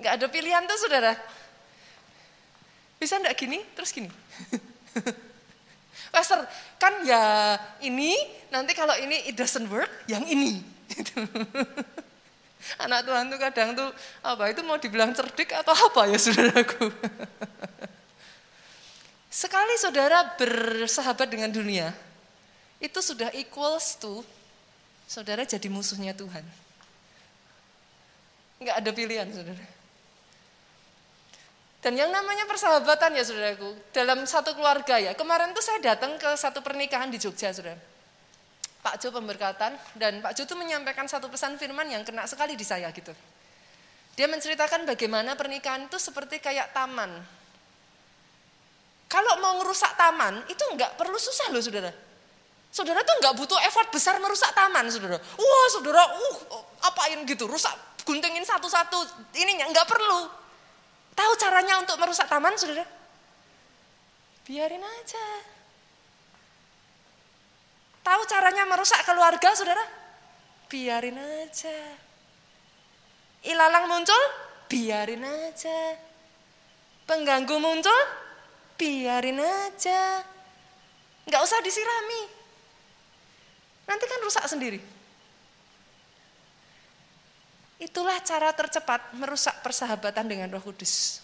Enggak 0.00 0.12
ada 0.16 0.26
pilihan 0.32 0.64
tuh 0.64 0.80
saudara. 0.80 1.12
Bisa 3.02 3.18
enggak 3.18 3.34
gini, 3.34 3.58
terus 3.74 3.90
gini. 3.90 4.06
Pastor, 6.14 6.46
kan 6.78 7.02
ya 7.02 7.58
ini, 7.82 8.14
nanti 8.54 8.78
kalau 8.78 8.94
ini 8.94 9.26
it 9.26 9.34
doesn't 9.34 9.66
work, 9.66 9.90
yang 10.06 10.22
ini. 10.22 10.62
Anak 12.86 13.02
Tuhan 13.02 13.26
tuh 13.26 13.42
kadang 13.42 13.74
tuh, 13.74 13.90
apa 14.22 14.54
itu 14.54 14.62
mau 14.62 14.78
dibilang 14.78 15.10
cerdik 15.10 15.50
atau 15.50 15.74
apa 15.74 16.14
ya 16.14 16.14
saudaraku. 16.14 16.84
Sekali 19.42 19.74
saudara 19.82 20.38
bersahabat 20.38 21.26
dengan 21.26 21.50
dunia, 21.50 21.90
itu 22.78 23.02
sudah 23.02 23.34
equals 23.34 23.98
to 23.98 24.22
saudara 25.10 25.42
jadi 25.42 25.66
musuhnya 25.66 26.14
Tuhan. 26.14 26.46
Enggak 28.62 28.78
ada 28.78 28.90
pilihan 28.94 29.26
saudara. 29.34 29.81
Dan 31.82 31.98
yang 31.98 32.14
namanya 32.14 32.46
persahabatan 32.46 33.18
ya 33.18 33.26
saudaraku, 33.26 33.74
dalam 33.90 34.22
satu 34.22 34.54
keluarga 34.54 35.02
ya. 35.02 35.18
Kemarin 35.18 35.50
tuh 35.50 35.66
saya 35.66 35.82
datang 35.82 36.14
ke 36.14 36.30
satu 36.38 36.62
pernikahan 36.62 37.10
di 37.10 37.18
Jogja 37.18 37.50
saudara. 37.50 37.74
Pak 38.82 39.02
Jo 39.02 39.10
pemberkatan 39.10 39.74
dan 39.98 40.22
Pak 40.22 40.38
Jo 40.38 40.46
tuh 40.46 40.54
menyampaikan 40.58 41.10
satu 41.10 41.26
pesan 41.26 41.58
firman 41.58 41.86
yang 41.90 42.06
kena 42.06 42.22
sekali 42.30 42.54
di 42.54 42.62
saya 42.62 42.86
gitu. 42.94 43.10
Dia 44.14 44.30
menceritakan 44.30 44.86
bagaimana 44.86 45.34
pernikahan 45.34 45.90
itu 45.90 45.98
seperti 45.98 46.38
kayak 46.38 46.70
taman. 46.70 47.10
Kalau 49.10 49.34
mau 49.42 49.58
ngerusak 49.62 49.98
taman 49.98 50.46
itu 50.46 50.62
enggak 50.70 50.94
perlu 50.94 51.18
susah 51.18 51.50
loh 51.50 51.62
saudara. 51.62 51.90
Saudara 52.74 53.02
tuh 53.02 53.14
enggak 53.22 53.34
butuh 53.38 53.58
effort 53.66 53.90
besar 53.90 54.22
merusak 54.22 54.54
taman 54.54 54.86
saudara. 54.86 55.18
Wah 55.18 55.66
saudara, 55.70 56.02
uh 56.02 56.38
apain 56.86 57.22
gitu, 57.26 57.50
rusak 57.50 57.74
guntingin 58.02 58.42
satu-satu 58.42 59.30
ininya 59.34 59.70
enggak 59.70 59.86
perlu. 59.86 60.41
Tahu 61.12 61.32
caranya 61.36 61.80
untuk 61.80 61.96
merusak 62.00 62.28
taman, 62.28 62.56
saudara? 62.56 62.84
Biarin 64.42 64.82
aja. 64.82 65.26
Tahu 68.02 68.22
caranya 68.26 68.66
merusak 68.66 69.00
keluarga, 69.06 69.54
saudara? 69.54 69.84
Biarin 70.66 71.16
aja. 71.16 71.78
Ilalang 73.42 73.86
muncul, 73.90 74.22
biarin 74.66 75.22
aja. 75.22 75.98
Pengganggu 77.06 77.56
muncul, 77.58 78.00
biarin 78.78 79.38
aja. 79.38 80.22
Nggak 81.26 81.42
usah 81.42 81.58
disirami. 81.62 82.22
Nanti 83.86 84.04
kan 84.06 84.20
rusak 84.22 84.46
sendiri. 84.46 84.91
Itulah 87.82 88.22
cara 88.22 88.54
tercepat 88.54 89.10
merusak 89.18 89.58
persahabatan 89.58 90.22
dengan 90.30 90.46
Roh 90.54 90.62
Kudus. 90.62 91.18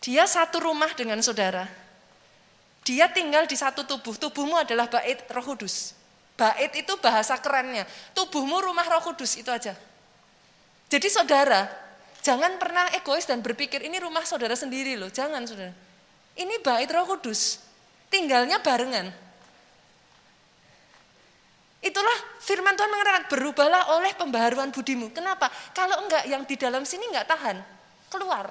Dia 0.00 0.24
satu 0.24 0.64
rumah 0.64 0.88
dengan 0.96 1.20
saudara. 1.20 1.68
Dia 2.88 3.12
tinggal 3.12 3.44
di 3.44 3.52
satu 3.52 3.84
tubuh. 3.84 4.16
Tubuhmu 4.16 4.56
adalah 4.64 4.88
bait 4.88 5.28
Roh 5.28 5.44
Kudus. 5.52 5.92
Bait 6.40 6.72
itu 6.72 6.96
bahasa 7.04 7.36
kerennya. 7.36 7.84
Tubuhmu 8.16 8.64
rumah 8.64 8.88
Roh 8.88 9.12
Kudus 9.12 9.36
itu 9.36 9.52
aja. 9.52 9.76
Jadi 10.88 11.08
saudara, 11.12 11.68
jangan 12.24 12.56
pernah 12.56 12.88
egois 12.96 13.28
dan 13.28 13.44
berpikir 13.44 13.84
ini 13.84 14.00
rumah 14.00 14.24
saudara 14.24 14.56
sendiri 14.56 14.96
loh. 14.96 15.12
Jangan 15.12 15.44
saudara. 15.44 15.76
Ini 16.32 16.64
bait 16.64 16.88
Roh 16.88 17.04
Kudus. 17.04 17.60
Tinggalnya 18.08 18.56
barengan. 18.64 19.27
Itulah 21.78 22.18
firman 22.42 22.74
Tuhan 22.74 22.90
mengatakan 22.90 23.24
berubahlah 23.30 23.94
oleh 23.94 24.10
pembaharuan 24.18 24.74
budimu. 24.74 25.14
Kenapa? 25.14 25.46
Kalau 25.70 26.02
enggak 26.02 26.26
yang 26.26 26.42
di 26.42 26.58
dalam 26.58 26.82
sini 26.82 27.06
enggak 27.06 27.30
tahan, 27.30 27.62
keluar. 28.10 28.50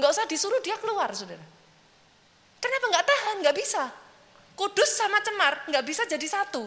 Enggak 0.00 0.10
usah 0.16 0.24
disuruh 0.24 0.60
dia 0.64 0.80
keluar, 0.80 1.12
saudara. 1.12 1.44
Kenapa 2.56 2.84
enggak 2.88 3.04
tahan? 3.04 3.34
Enggak 3.44 3.56
bisa. 3.56 3.84
Kudus 4.56 4.96
sama 4.96 5.20
cemar 5.20 5.68
enggak 5.68 5.84
bisa 5.84 6.08
jadi 6.08 6.24
satu. 6.24 6.64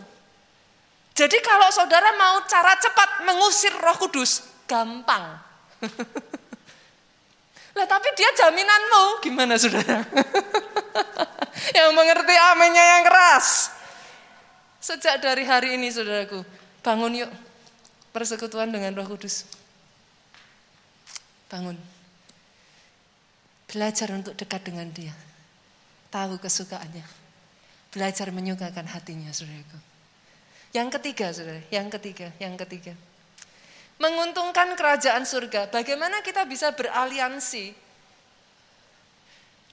Jadi 1.18 1.38
kalau 1.42 1.68
saudara 1.74 2.14
mau 2.16 2.46
cara 2.46 2.78
cepat 2.78 3.26
mengusir 3.26 3.74
roh 3.74 3.98
kudus, 3.98 4.46
gampang. 4.70 5.42
lah 7.78 7.88
tapi 7.90 8.08
dia 8.14 8.30
jaminanmu, 8.38 9.20
gimana 9.26 9.58
saudara? 9.58 10.06
yang 11.78 11.90
mengerti 11.98 12.36
aminnya 12.54 12.84
yang 12.98 13.04
keras. 13.10 13.79
Sejak 14.80 15.20
dari 15.20 15.44
hari 15.44 15.76
ini 15.76 15.92
saudaraku, 15.92 16.48
bangun 16.80 17.28
yuk 17.28 17.32
persekutuan 18.16 18.72
dengan 18.72 18.96
roh 18.96 19.08
kudus. 19.12 19.44
Bangun. 21.52 21.76
Belajar 23.68 24.10
untuk 24.16 24.34
dekat 24.40 24.66
dengan 24.66 24.88
dia. 24.90 25.14
Tahu 26.10 26.40
kesukaannya. 26.42 27.06
Belajar 27.92 28.32
menyukakan 28.32 28.88
hatinya 28.88 29.30
saudaraku. 29.30 29.78
Yang 30.72 30.90
ketiga 31.02 31.28
saudara, 31.34 31.62
yang 31.74 31.88
ketiga, 31.90 32.28
yang 32.40 32.56
ketiga. 32.56 32.94
Menguntungkan 34.00 34.78
kerajaan 34.80 35.28
surga. 35.28 35.68
Bagaimana 35.74 36.24
kita 36.24 36.48
bisa 36.48 36.72
beraliansi 36.72 37.76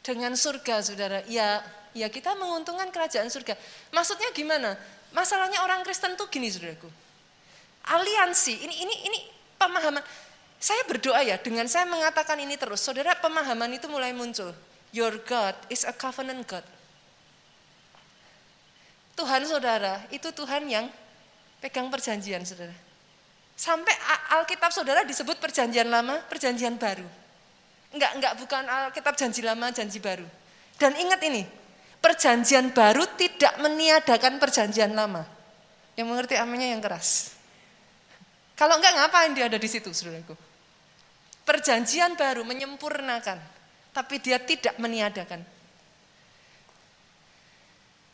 dengan 0.02 0.34
surga 0.34 0.82
saudara? 0.82 1.18
Ya, 1.30 1.62
ya 1.94 2.10
kita 2.10 2.34
menguntungkan 2.34 2.90
kerajaan 2.90 3.30
surga. 3.30 3.54
Maksudnya 3.94 4.32
gimana? 4.34 4.74
Masalahnya 5.14 5.62
orang 5.62 5.84
Kristen 5.86 6.14
tuh 6.18 6.26
gini 6.30 6.50
saudaraku. 6.50 6.90
Aliansi, 7.86 8.58
ini 8.66 8.74
ini 8.82 8.94
ini 9.06 9.18
pemahaman. 9.54 10.02
Saya 10.56 10.82
berdoa 10.88 11.20
ya 11.22 11.38
dengan 11.38 11.68
saya 11.70 11.86
mengatakan 11.86 12.40
ini 12.40 12.58
terus. 12.58 12.82
Saudara 12.82 13.14
pemahaman 13.18 13.70
itu 13.76 13.86
mulai 13.86 14.10
muncul. 14.10 14.50
Your 14.90 15.20
God 15.22 15.54
is 15.68 15.84
a 15.84 15.92
covenant 15.92 16.42
God. 16.48 16.64
Tuhan 19.16 19.48
saudara, 19.48 20.04
itu 20.12 20.28
Tuhan 20.28 20.68
yang 20.68 20.86
pegang 21.60 21.88
perjanjian 21.88 22.44
saudara. 22.44 22.74
Sampai 23.56 23.96
Alkitab 24.36 24.68
saudara 24.68 25.00
disebut 25.08 25.40
perjanjian 25.40 25.88
lama, 25.88 26.20
perjanjian 26.28 26.76
baru. 26.76 27.08
Enggak, 27.96 28.12
enggak 28.12 28.32
bukan 28.36 28.62
Alkitab 28.68 29.16
janji 29.16 29.40
lama, 29.40 29.72
janji 29.72 29.96
baru. 29.96 30.28
Dan 30.76 30.92
ingat 31.00 31.16
ini, 31.24 31.48
perjanjian 32.06 32.70
baru 32.70 33.02
tidak 33.18 33.58
meniadakan 33.58 34.38
perjanjian 34.38 34.94
lama. 34.94 35.26
Yang 35.98 36.06
mengerti 36.06 36.34
aminnya 36.38 36.70
yang 36.70 36.78
keras. 36.78 37.34
Kalau 38.54 38.78
enggak 38.78 38.94
ngapain 38.94 39.34
dia 39.34 39.50
ada 39.50 39.58
di 39.58 39.66
situ, 39.66 39.90
saudaraku? 39.90 40.38
Perjanjian 41.42 42.14
baru 42.14 42.46
menyempurnakan, 42.46 43.42
tapi 43.90 44.22
dia 44.22 44.38
tidak 44.38 44.78
meniadakan. 44.78 45.42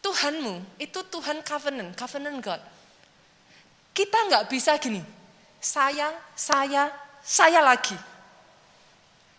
Tuhanmu 0.01 0.81
itu 0.81 1.01
Tuhan 1.13 1.45
covenant, 1.45 1.93
covenant 1.93 2.39
God. 2.41 2.63
Kita 3.93 4.19
nggak 4.25 4.49
bisa 4.49 4.81
gini, 4.81 5.05
saya, 5.61 6.17
saya, 6.33 6.89
saya 7.21 7.61
lagi. 7.61 7.95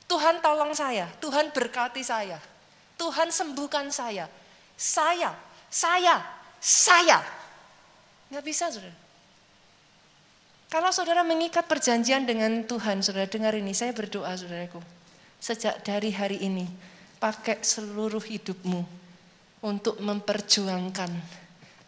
Tuhan 0.06 0.46
tolong 0.46 0.78
saya, 0.78 1.10
Tuhan 1.18 1.50
berkati 1.50 2.06
saya, 2.06 2.38
Tuhan 3.02 3.34
sembuhkan 3.34 3.90
saya. 3.90 4.43
Saya, 4.84 5.32
saya, 5.72 6.20
saya. 6.60 7.24
Nggak 8.28 8.44
bisa, 8.44 8.68
saudara. 8.68 9.00
Kalau 10.68 10.92
saudara 10.92 11.24
mengikat 11.24 11.64
perjanjian 11.72 12.28
dengan 12.28 12.68
Tuhan, 12.68 13.00
saudara 13.00 13.32
dengar 13.32 13.56
ini, 13.56 13.72
saya 13.72 13.96
berdoa 13.96 14.36
saudaraku. 14.36 14.84
Sejak 15.40 15.88
dari 15.88 16.12
hari 16.12 16.44
ini, 16.44 16.68
pakai 17.16 17.64
seluruh 17.64 18.20
hidupmu 18.20 18.84
untuk 19.64 20.04
memperjuangkan 20.04 21.12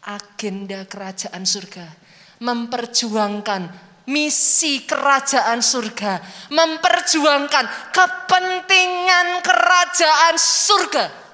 agenda 0.07 0.87
kerajaan 0.87 1.43
surga. 1.43 1.91
Memperjuangkan 2.39 3.61
misi 4.07 4.87
kerajaan 4.87 5.59
surga. 5.59 6.47
Memperjuangkan 6.47 7.91
kepentingan 7.91 9.43
kerajaan 9.43 10.39
surga. 10.39 11.24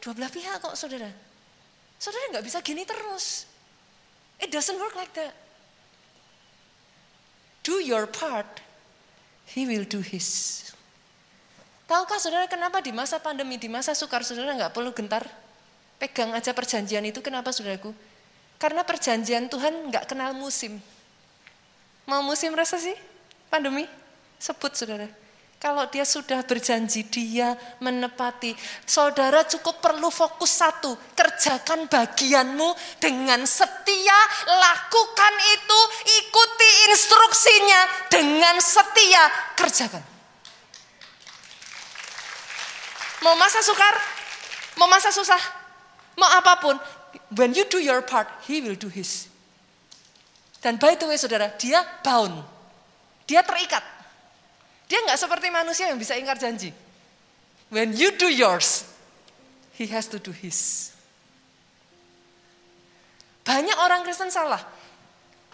Dua 0.00 0.12
belah 0.16 0.32
pihak 0.32 0.64
kok 0.64 0.74
saudara. 0.74 1.08
Saudara 2.00 2.32
nggak 2.32 2.44
bisa 2.44 2.58
gini 2.64 2.88
terus. 2.88 3.44
It 4.40 4.48
doesn't 4.48 4.80
work 4.80 4.96
like 4.96 5.12
that. 5.20 5.36
Do 7.60 7.76
your 7.84 8.08
part, 8.08 8.48
he 9.44 9.68
will 9.68 9.84
do 9.84 10.00
his. 10.00 10.64
Tahukah 11.84 12.16
saudara 12.16 12.48
kenapa 12.48 12.80
di 12.80 12.88
masa 12.88 13.20
pandemi, 13.20 13.60
di 13.60 13.68
masa 13.68 13.92
sukar 13.92 14.24
saudara 14.24 14.56
nggak 14.56 14.72
perlu 14.72 14.96
gentar? 14.96 15.28
Pegang 16.00 16.32
aja 16.32 16.56
perjanjian 16.56 17.04
itu 17.04 17.20
kenapa 17.20 17.52
saudaraku? 17.52 17.92
Karena 18.56 18.80
perjanjian 18.80 19.52
Tuhan 19.52 19.92
nggak 19.92 20.08
kenal 20.08 20.32
musim. 20.32 20.80
Mau 22.08 22.24
musim 22.24 22.56
rasa 22.56 22.80
sih? 22.80 22.96
Pandemi? 23.52 23.84
Sebut 24.40 24.72
saudara. 24.72 25.19
Kalau 25.60 25.84
dia 25.92 26.08
sudah 26.08 26.40
berjanji, 26.40 27.04
dia 27.12 27.52
menepati. 27.84 28.56
Saudara 28.88 29.44
cukup 29.44 29.84
perlu 29.84 30.08
fokus 30.08 30.56
satu. 30.56 30.96
Kerjakan 31.12 31.84
bagianmu 31.84 32.72
dengan 32.96 33.44
setia. 33.44 34.18
Lakukan 34.48 35.34
itu, 35.52 35.80
ikuti 36.24 36.70
instruksinya 36.88 37.80
dengan 38.08 38.56
setia. 38.56 39.24
Kerjakan. 39.52 40.00
Mau 43.20 43.36
masa 43.36 43.60
sukar? 43.60 44.00
Mau 44.80 44.88
masa 44.88 45.12
susah? 45.12 45.44
Mau 46.16 46.40
apa 46.40 46.56
pun. 46.56 46.80
When 47.36 47.52
you 47.52 47.68
do 47.68 47.84
your 47.84 48.00
part, 48.00 48.32
he 48.48 48.64
will 48.64 48.80
do 48.80 48.88
his. 48.88 49.28
Dan 50.64 50.80
by 50.80 50.96
the 50.96 51.04
way 51.04 51.20
saudara, 51.20 51.52
dia 51.60 51.84
bound. 52.00 52.48
Dia 53.28 53.44
terikat. 53.44 53.99
Dia 54.90 54.98
nggak 55.06 55.22
seperti 55.22 55.54
manusia 55.54 55.86
yang 55.86 55.94
bisa 56.02 56.18
ingkar 56.18 56.34
janji. 56.34 56.74
When 57.70 57.94
you 57.94 58.10
do 58.18 58.26
yours, 58.26 58.82
he 59.78 59.86
has 59.94 60.10
to 60.10 60.18
do 60.18 60.34
his. 60.34 60.90
Banyak 63.46 63.78
orang 63.78 64.02
Kristen 64.02 64.34
salah. 64.34 64.58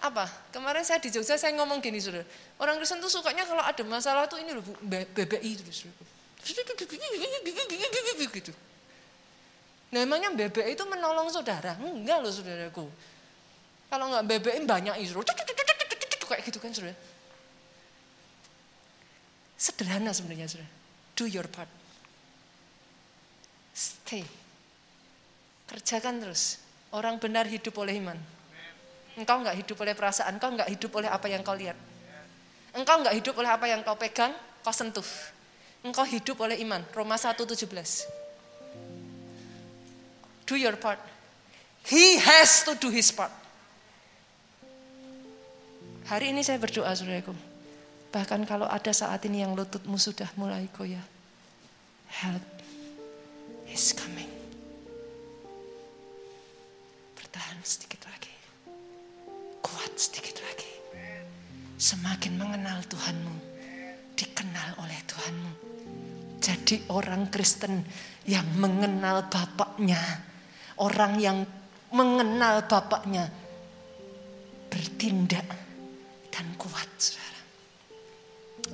Apa? 0.00 0.24
Kemarin 0.52 0.84
saya 0.84 0.96
di 1.04 1.12
Jogja 1.12 1.36
saya 1.36 1.52
ngomong 1.52 1.84
gini 1.84 2.00
saudara. 2.00 2.24
Orang 2.56 2.80
Kristen 2.80 2.96
tuh 2.96 3.12
sukanya 3.12 3.44
kalau 3.44 3.60
ada 3.60 3.82
masalah 3.84 4.24
tuh 4.24 4.40
ini 4.40 4.56
loh 4.56 4.64
BBI 4.80 5.50
itu 5.52 5.64
gitu. 8.32 8.52
Nah 9.92 10.00
emangnya 10.00 10.32
BBI 10.32 10.72
itu 10.76 10.84
menolong 10.88 11.28
saudara? 11.28 11.76
Enggak 11.76 12.24
loh 12.24 12.32
saudaraku. 12.32 12.88
Kalau 13.92 14.04
nggak 14.12 14.24
BBI 14.24 14.64
banyak 14.64 14.96
itu. 15.04 15.20
Kayak 16.24 16.42
gitu 16.48 16.58
kan 16.60 16.72
saudara. 16.72 16.96
Sederhana 19.56 20.12
sebenarnya 20.12 20.46
saudara. 20.52 20.68
Do 21.16 21.24
your 21.24 21.48
part. 21.48 21.68
Stay. 23.72 24.24
Kerjakan 25.66 26.20
terus. 26.20 26.60
Orang 26.92 27.16
benar 27.16 27.48
hidup 27.48 27.72
oleh 27.80 27.96
iman. 28.00 28.16
Engkau 29.16 29.40
nggak 29.40 29.56
hidup 29.64 29.80
oleh 29.80 29.96
perasaan, 29.96 30.36
engkau 30.36 30.52
nggak 30.52 30.68
hidup 30.68 30.92
oleh 30.92 31.08
apa 31.08 31.26
yang 31.28 31.40
kau 31.40 31.56
lihat. 31.56 31.76
Engkau 32.76 33.00
nggak 33.00 33.16
hidup 33.16 33.34
oleh 33.40 33.48
apa 33.48 33.64
yang 33.64 33.80
kau 33.80 33.96
pegang, 33.96 34.36
kau 34.60 34.76
sentuh. 34.76 35.04
Engkau 35.80 36.04
hidup 36.04 36.36
oleh 36.36 36.60
iman. 36.60 36.84
Roma 36.92 37.16
1:17. 37.16 38.04
Do 40.44 40.54
your 40.60 40.76
part. 40.76 41.00
He 41.88 42.20
has 42.20 42.60
to 42.68 42.76
do 42.76 42.92
his 42.92 43.08
part. 43.08 43.32
Hari 46.06 46.30
ini 46.30 46.44
saya 46.44 46.60
berdoa 46.60 46.92
saudaraku. 46.92 47.34
Bahkan 48.10 48.46
kalau 48.46 48.64
ada 48.70 48.92
saat 48.94 49.24
ini 49.26 49.42
yang 49.42 49.52
lututmu 49.52 49.98
sudah 49.98 50.30
mulai 50.38 50.70
goyah. 50.72 51.02
Help 52.06 52.44
is 53.68 53.92
coming. 53.92 54.30
Bertahan 57.18 57.58
sedikit 57.66 58.06
lagi. 58.06 58.32
Kuat 59.60 59.92
sedikit 59.98 60.38
lagi. 60.40 60.72
Semakin 61.76 62.40
mengenal 62.40 62.80
Tuhanmu. 62.88 63.34
Dikenal 64.16 64.80
oleh 64.80 65.00
Tuhanmu. 65.04 65.52
Jadi 66.40 66.88
orang 66.94 67.28
Kristen 67.28 67.84
yang 68.24 68.46
mengenal 68.56 69.26
Bapaknya. 69.28 69.98
Orang 70.78 71.18
yang 71.20 71.44
mengenal 71.92 72.64
Bapaknya. 72.64 73.28
Bertindak 74.70 75.46
dan 76.30 76.46
kuat. 76.56 76.88
Saudara. 76.96 77.25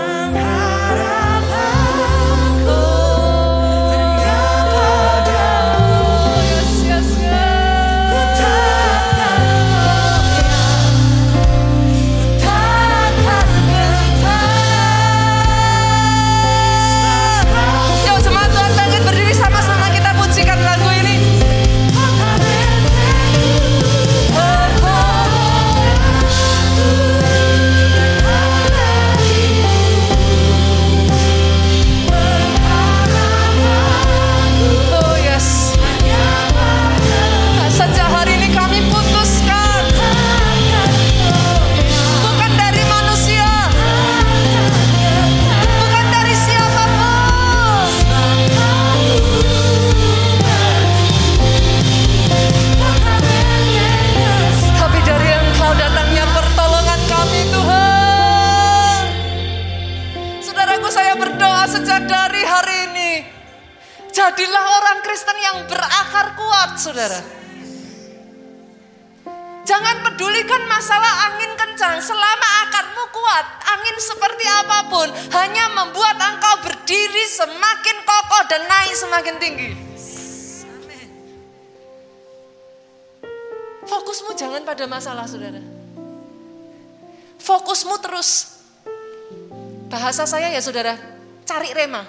Saudara, 90.74 90.98
cari 91.46 91.70
rema. 91.70 92.02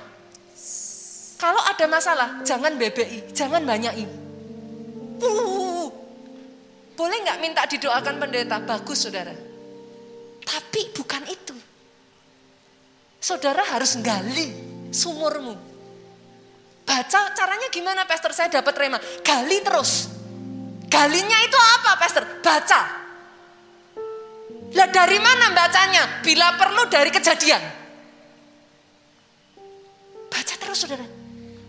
Kalau 1.38 1.62
ada 1.62 1.86
masalah, 1.86 2.42
jangan 2.42 2.74
BBI, 2.74 3.30
jangan 3.30 3.62
banyaki. 3.62 4.10
Uh, 5.22 5.86
boleh 6.98 7.18
nggak 7.22 7.40
minta 7.46 7.62
didoakan 7.70 8.18
pendeta? 8.18 8.58
Bagus 8.66 9.06
saudara. 9.06 9.30
Tapi 10.42 10.82
bukan 10.98 11.24
itu. 11.30 11.54
Saudara 13.22 13.62
harus 13.70 14.02
gali 14.02 14.50
sumurmu. 14.90 15.54
Baca 16.86 17.22
caranya 17.38 17.70
gimana 17.70 18.10
pastor 18.10 18.34
saya 18.34 18.50
dapat 18.50 18.74
rema? 18.82 18.98
Gali 19.22 19.62
terus. 19.62 20.10
Galinya 20.86 21.38
itu 21.44 21.58
apa, 21.58 21.98
Pastor? 22.00 22.24
Baca. 22.40 22.82
Lah 24.72 24.88
dari 24.94 25.20
mana 25.20 25.52
bacanya? 25.52 26.24
Bila 26.24 26.56
perlu 26.56 26.88
dari 26.88 27.12
kejadian. 27.12 27.85
Terus 30.76 30.92
saudara. 30.92 31.08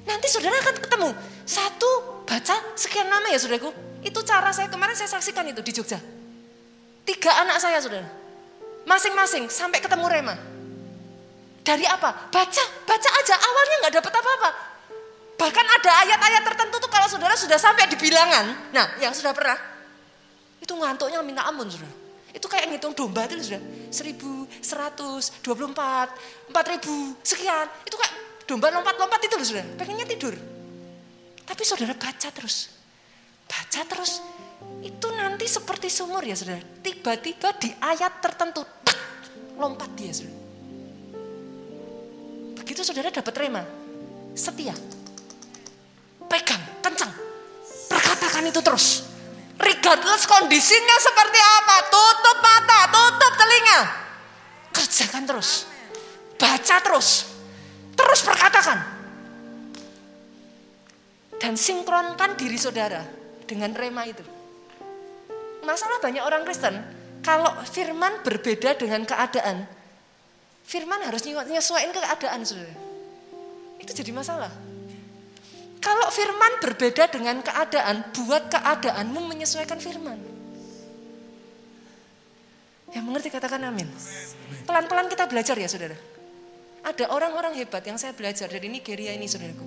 Nanti 0.02 0.26
saudara 0.26 0.58
akan 0.66 0.74
ketemu. 0.82 1.08
Satu, 1.46 1.90
baca 2.26 2.58
sekian 2.74 3.06
nama 3.06 3.30
ya 3.30 3.38
saudaraku. 3.38 3.70
Itu 4.02 4.18
cara 4.26 4.50
saya 4.50 4.66
kemarin 4.66 4.98
saya 4.98 5.06
saksikan 5.14 5.46
itu 5.46 5.62
di 5.62 5.70
Jogja. 5.70 6.02
Tiga 7.06 7.30
anak 7.46 7.62
saya 7.62 7.78
saudara. 7.78 8.10
Masing-masing 8.82 9.46
sampai 9.46 9.78
ketemu 9.78 10.10
Rema. 10.10 10.34
Dari 11.62 11.86
apa? 11.86 12.34
Baca, 12.34 12.64
baca 12.82 13.10
aja. 13.22 13.34
Awalnya 13.38 13.76
nggak 13.86 13.94
dapat 13.94 14.12
apa-apa. 14.18 14.50
Bahkan 15.38 15.66
ada 15.78 15.90
ayat-ayat 16.02 16.42
tertentu 16.42 16.76
tuh 16.82 16.90
kalau 16.90 17.06
saudara 17.06 17.38
sudah 17.38 17.62
sampai 17.62 17.86
di 17.86 17.94
bilangan, 17.94 18.74
nah 18.74 18.90
yang 18.98 19.14
sudah 19.14 19.30
pernah, 19.30 19.54
itu 20.58 20.74
ngantuknya 20.74 21.22
minta 21.22 21.46
ampun 21.46 21.70
saudara. 21.70 21.94
Itu 22.34 22.50
kayak 22.50 22.74
ngitung 22.74 22.90
domba 22.90 23.30
itu 23.30 23.38
sudah. 23.38 23.62
Seribu, 23.86 24.50
seratus, 24.58 25.30
dua 25.46 25.54
puluh 25.54 25.70
empat, 25.70 26.10
empat 26.50 26.64
ribu, 26.74 27.14
sekian. 27.22 27.70
Itu 27.86 27.94
kayak 27.94 28.14
domba 28.46 28.70
lompat-lompat 28.70 29.20
itu 29.26 29.34
loh 29.36 29.46
saudara. 29.46 29.68
Pengennya 29.76 30.06
tidur. 30.06 30.34
Tapi 31.42 31.62
saudara 31.66 31.92
baca 31.92 32.28
terus. 32.30 32.70
Baca 33.46 33.80
terus. 33.84 34.22
Itu 34.80 35.10
nanti 35.12 35.44
seperti 35.50 35.90
sumur 35.90 36.22
ya 36.22 36.38
saudara. 36.38 36.62
Tiba-tiba 36.80 37.52
di 37.58 37.74
ayat 37.76 38.22
tertentu, 38.22 38.62
tak, 38.86 38.98
lompat 39.58 39.90
dia 39.98 40.14
saudara. 40.14 40.38
Begitu 42.62 42.80
saudara 42.82 43.10
dapat 43.10 43.34
rema, 43.36 43.62
setia. 44.34 44.74
kerjakan 48.36 48.52
itu 48.52 48.60
terus. 48.60 48.86
Regardless 49.56 50.28
kondisinya 50.28 50.96
seperti 51.00 51.40
apa, 51.40 51.76
tutup 51.88 52.38
mata, 52.44 52.80
tutup 52.92 53.32
telinga. 53.40 53.80
Kerjakan 54.76 55.24
terus. 55.24 55.64
Baca 56.36 56.76
terus. 56.84 57.08
Terus 57.96 58.20
perkatakan. 58.22 58.78
Dan 61.36 61.56
sinkronkan 61.56 62.36
diri 62.36 62.56
saudara 62.56 63.04
dengan 63.44 63.72
rema 63.72 64.04
itu. 64.08 64.24
Masalah 65.66 65.98
banyak 65.98 66.22
orang 66.22 66.46
Kristen, 66.46 66.78
kalau 67.26 67.50
firman 67.66 68.22
berbeda 68.22 68.78
dengan 68.78 69.02
keadaan, 69.02 69.66
firman 70.62 71.02
harus 71.02 71.26
nyesuaiin 71.26 71.90
keadaan 71.90 72.40
saudara. 72.46 72.74
Itu 73.82 73.92
jadi 73.92 74.14
masalah. 74.14 74.52
Kalau 75.82 76.08
firman 76.10 76.58
berbeda 76.62 77.10
dengan 77.10 77.42
keadaan, 77.44 78.10
buat 78.14 78.48
keadaanmu 78.50 79.20
menyesuaikan 79.26 79.78
firman. 79.78 80.18
Yang 82.90 83.04
mengerti 83.04 83.28
katakan 83.28 83.60
amin. 83.66 83.86
Pelan-pelan 84.64 85.06
kita 85.12 85.28
belajar 85.28 85.54
ya 85.58 85.68
saudara. 85.68 86.15
Ada 86.86 87.10
orang-orang 87.10 87.58
hebat 87.58 87.82
yang 87.82 87.98
saya 87.98 88.14
belajar 88.14 88.46
dari 88.46 88.70
Nigeria 88.70 89.10
ini 89.10 89.26
saudaraku. 89.26 89.66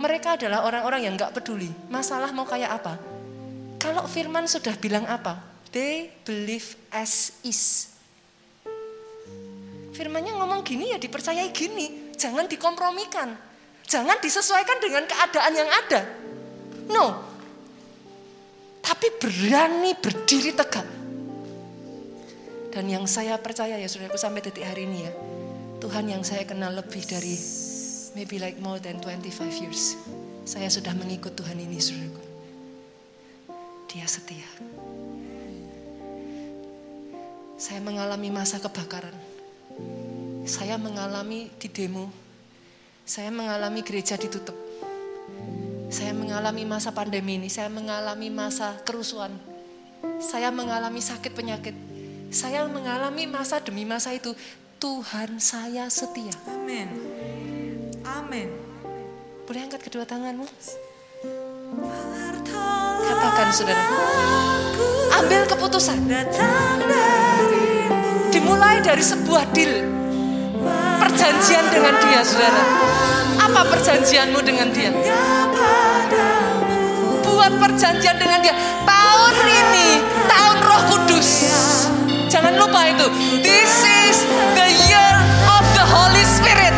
Mereka 0.00 0.40
adalah 0.40 0.64
orang-orang 0.64 1.04
yang 1.04 1.12
gak 1.20 1.36
peduli 1.36 1.68
masalah 1.92 2.32
mau 2.32 2.48
kayak 2.48 2.80
apa. 2.80 2.96
Kalau 3.76 4.08
firman 4.08 4.48
sudah 4.48 4.72
bilang 4.80 5.04
apa, 5.04 5.36
they 5.68 6.08
believe 6.24 6.80
as 6.88 7.36
is. 7.44 7.92
Firmannya 9.92 10.32
ngomong 10.40 10.64
gini 10.64 10.96
ya 10.96 10.98
dipercayai 11.00 11.52
gini, 11.52 12.16
jangan 12.16 12.48
dikompromikan. 12.48 13.36
Jangan 13.84 14.16
disesuaikan 14.24 14.80
dengan 14.80 15.04
keadaan 15.04 15.52
yang 15.52 15.68
ada. 15.68 16.00
No. 16.88 17.06
Tapi 18.80 19.12
berani 19.20 19.92
berdiri 19.92 20.56
tegak. 20.56 20.88
Dan 22.72 22.88
yang 22.88 23.04
saya 23.04 23.36
percaya 23.36 23.76
ya 23.76 23.84
saudaraku 23.84 24.16
sampai 24.16 24.40
detik 24.40 24.64
hari 24.64 24.88
ini 24.88 24.98
ya. 25.04 25.12
Tuhan 25.80 26.06
yang 26.12 26.22
saya 26.22 26.44
kenal 26.44 26.76
lebih 26.76 27.02
dari 27.08 27.34
maybe 28.12 28.36
like 28.36 28.60
more 28.60 28.78
than 28.78 29.00
25 29.00 29.64
years. 29.64 29.96
Saya 30.44 30.68
sudah 30.68 30.92
mengikut 30.92 31.32
Tuhan 31.32 31.56
ini 31.56 31.80
saudaraku. 31.80 32.22
Dia 33.90 34.06
setia. 34.06 34.48
Saya 37.56 37.80
mengalami 37.80 38.28
masa 38.28 38.60
kebakaran. 38.60 39.16
Saya 40.44 40.76
mengalami 40.80 41.52
di 41.60 41.68
demo 41.68 42.30
saya 43.10 43.34
mengalami 43.34 43.82
gereja 43.82 44.14
ditutup. 44.14 44.54
Saya 45.90 46.14
mengalami 46.14 46.62
masa 46.62 46.94
pandemi 46.94 47.42
ini, 47.42 47.50
saya 47.50 47.66
mengalami 47.66 48.30
masa 48.30 48.78
kerusuhan. 48.86 49.34
Saya 50.22 50.54
mengalami 50.54 51.02
sakit 51.02 51.34
penyakit. 51.34 51.74
Saya 52.30 52.62
mengalami 52.70 53.26
masa 53.26 53.58
demi 53.58 53.82
masa 53.82 54.14
itu. 54.14 54.30
Tuhan 54.80 55.36
saya 55.36 55.92
setia. 55.92 56.32
Amin. 56.48 56.88
Amin. 58.00 58.48
Boleh 59.44 59.68
angkat 59.68 59.84
kedua 59.84 60.08
tanganmu? 60.08 60.48
Katakan 63.04 63.52
saudara. 63.52 63.84
Ambil 65.20 65.44
keputusan. 65.44 66.00
Dimulai 68.32 68.80
dari 68.80 69.04
sebuah 69.04 69.52
deal 69.52 69.84
perjanjian 70.96 71.64
dengan 71.68 71.94
dia, 72.00 72.24
saudara. 72.24 72.64
Apa 73.36 73.60
perjanjianmu 73.76 74.40
dengan 74.40 74.72
dia? 74.72 74.96
Buat 77.20 77.52
perjanjian 77.60 78.16
dengan 78.16 78.40
dia. 78.40 78.56
Tahun 78.88 79.34
ini, 79.44 79.88
tahun 80.24 80.56
roh 80.64 80.82
kudus. 80.88 81.28
Jangan 82.30 82.62
lupa 82.62 82.86
itu. 82.86 83.06
This 83.42 83.82
is 84.06 84.22
the 84.54 84.70
year 84.86 85.14
of 85.50 85.66
the 85.74 85.82
Holy 85.82 86.22
Spirit. 86.22 86.69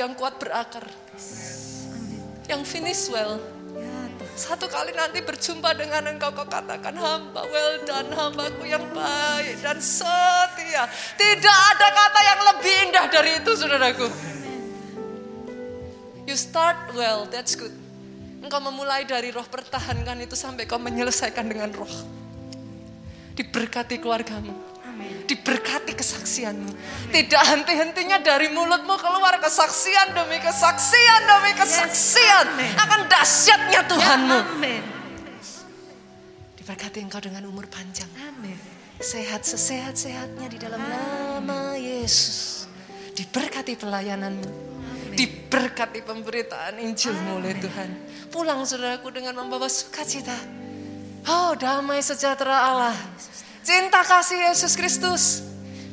Yang 0.00 0.16
kuat 0.16 0.40
berakar. 0.40 0.88
Yang 2.48 2.62
finish 2.64 3.12
well. 3.12 3.36
Satu 4.40 4.72
kali 4.72 4.96
nanti 4.96 5.20
berjumpa 5.20 5.76
dengan 5.76 6.16
engkau 6.16 6.32
kau 6.32 6.48
katakan 6.48 6.96
hamba 6.96 7.44
well 7.44 7.76
done 7.84 8.08
hambaku 8.08 8.64
yang 8.64 8.82
baik 8.96 9.60
dan 9.60 9.76
setia. 9.76 10.88
Tidak 11.20 11.58
ada 11.76 11.88
kata 11.92 12.20
yang 12.24 12.40
lebih 12.48 12.74
indah 12.88 13.06
dari 13.12 13.30
itu 13.36 13.50
saudaraku. 13.52 14.08
You 16.24 16.36
start 16.40 16.96
well, 16.96 17.28
that's 17.28 17.52
good. 17.52 17.74
Engkau 18.40 18.64
memulai 18.64 19.04
dari 19.04 19.28
roh 19.28 19.44
pertahankan 19.44 20.24
itu 20.24 20.32
sampai 20.32 20.64
kau 20.64 20.80
menyelesaikan 20.80 21.44
dengan 21.44 21.76
roh. 21.76 21.92
Diberkati 23.36 24.00
keluargamu. 24.00 24.79
Diberkati 25.26 25.94
kesaksianmu. 25.94 26.70
Tidak 27.14 27.42
henti-hentinya 27.54 28.18
dari 28.18 28.50
mulutmu 28.50 28.94
keluar 28.98 29.38
kesaksian 29.38 30.14
demi 30.14 30.42
kesaksian 30.42 31.20
demi 31.26 31.52
kesaksian. 31.54 32.46
Akan 32.76 33.06
dahsyatnya 33.06 33.80
Tuhanmu. 33.86 34.38
Amin. 34.58 34.82
Diberkati 36.58 36.98
engkau 37.02 37.22
dengan 37.22 37.46
umur 37.46 37.66
panjang. 37.70 38.10
Amin. 38.26 38.58
Sehat 39.00 39.48
sesehat-sehatnya 39.48 40.46
di 40.52 40.58
dalam 40.60 40.82
nama 40.82 41.74
Yesus. 41.78 42.68
Diberkati 43.16 43.74
pelayananmu. 43.74 44.50
Diberkati 45.16 46.04
pemberitaan 46.06 46.78
Injilmu 46.78 47.42
oleh 47.42 47.58
Tuhan. 47.58 47.90
Pulang 48.30 48.62
saudaraku 48.62 49.10
dengan 49.10 49.40
membawa 49.40 49.66
sukacita. 49.66 50.36
Oh 51.28 51.52
damai 51.58 52.00
sejahtera 52.00 52.56
Allah. 52.70 52.96
Cinta 53.60 54.00
kasih 54.00 54.50
Yesus 54.50 54.72
Kristus. 54.72 55.44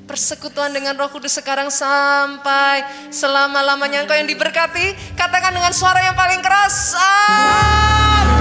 Persekutuan 0.07 0.71
dengan 0.71 0.95
roh 0.95 1.11
kudus 1.11 1.35
sekarang 1.35 1.67
sampai 1.67 2.79
selama-lamanya 3.11 4.07
engkau 4.07 4.15
yang 4.15 4.29
diberkati. 4.29 4.95
Katakan 5.19 5.51
dengan 5.51 5.75
suara 5.75 5.99
yang 5.99 6.15
paling 6.15 6.39
keras. 6.39 6.95
Amin. 6.95 8.36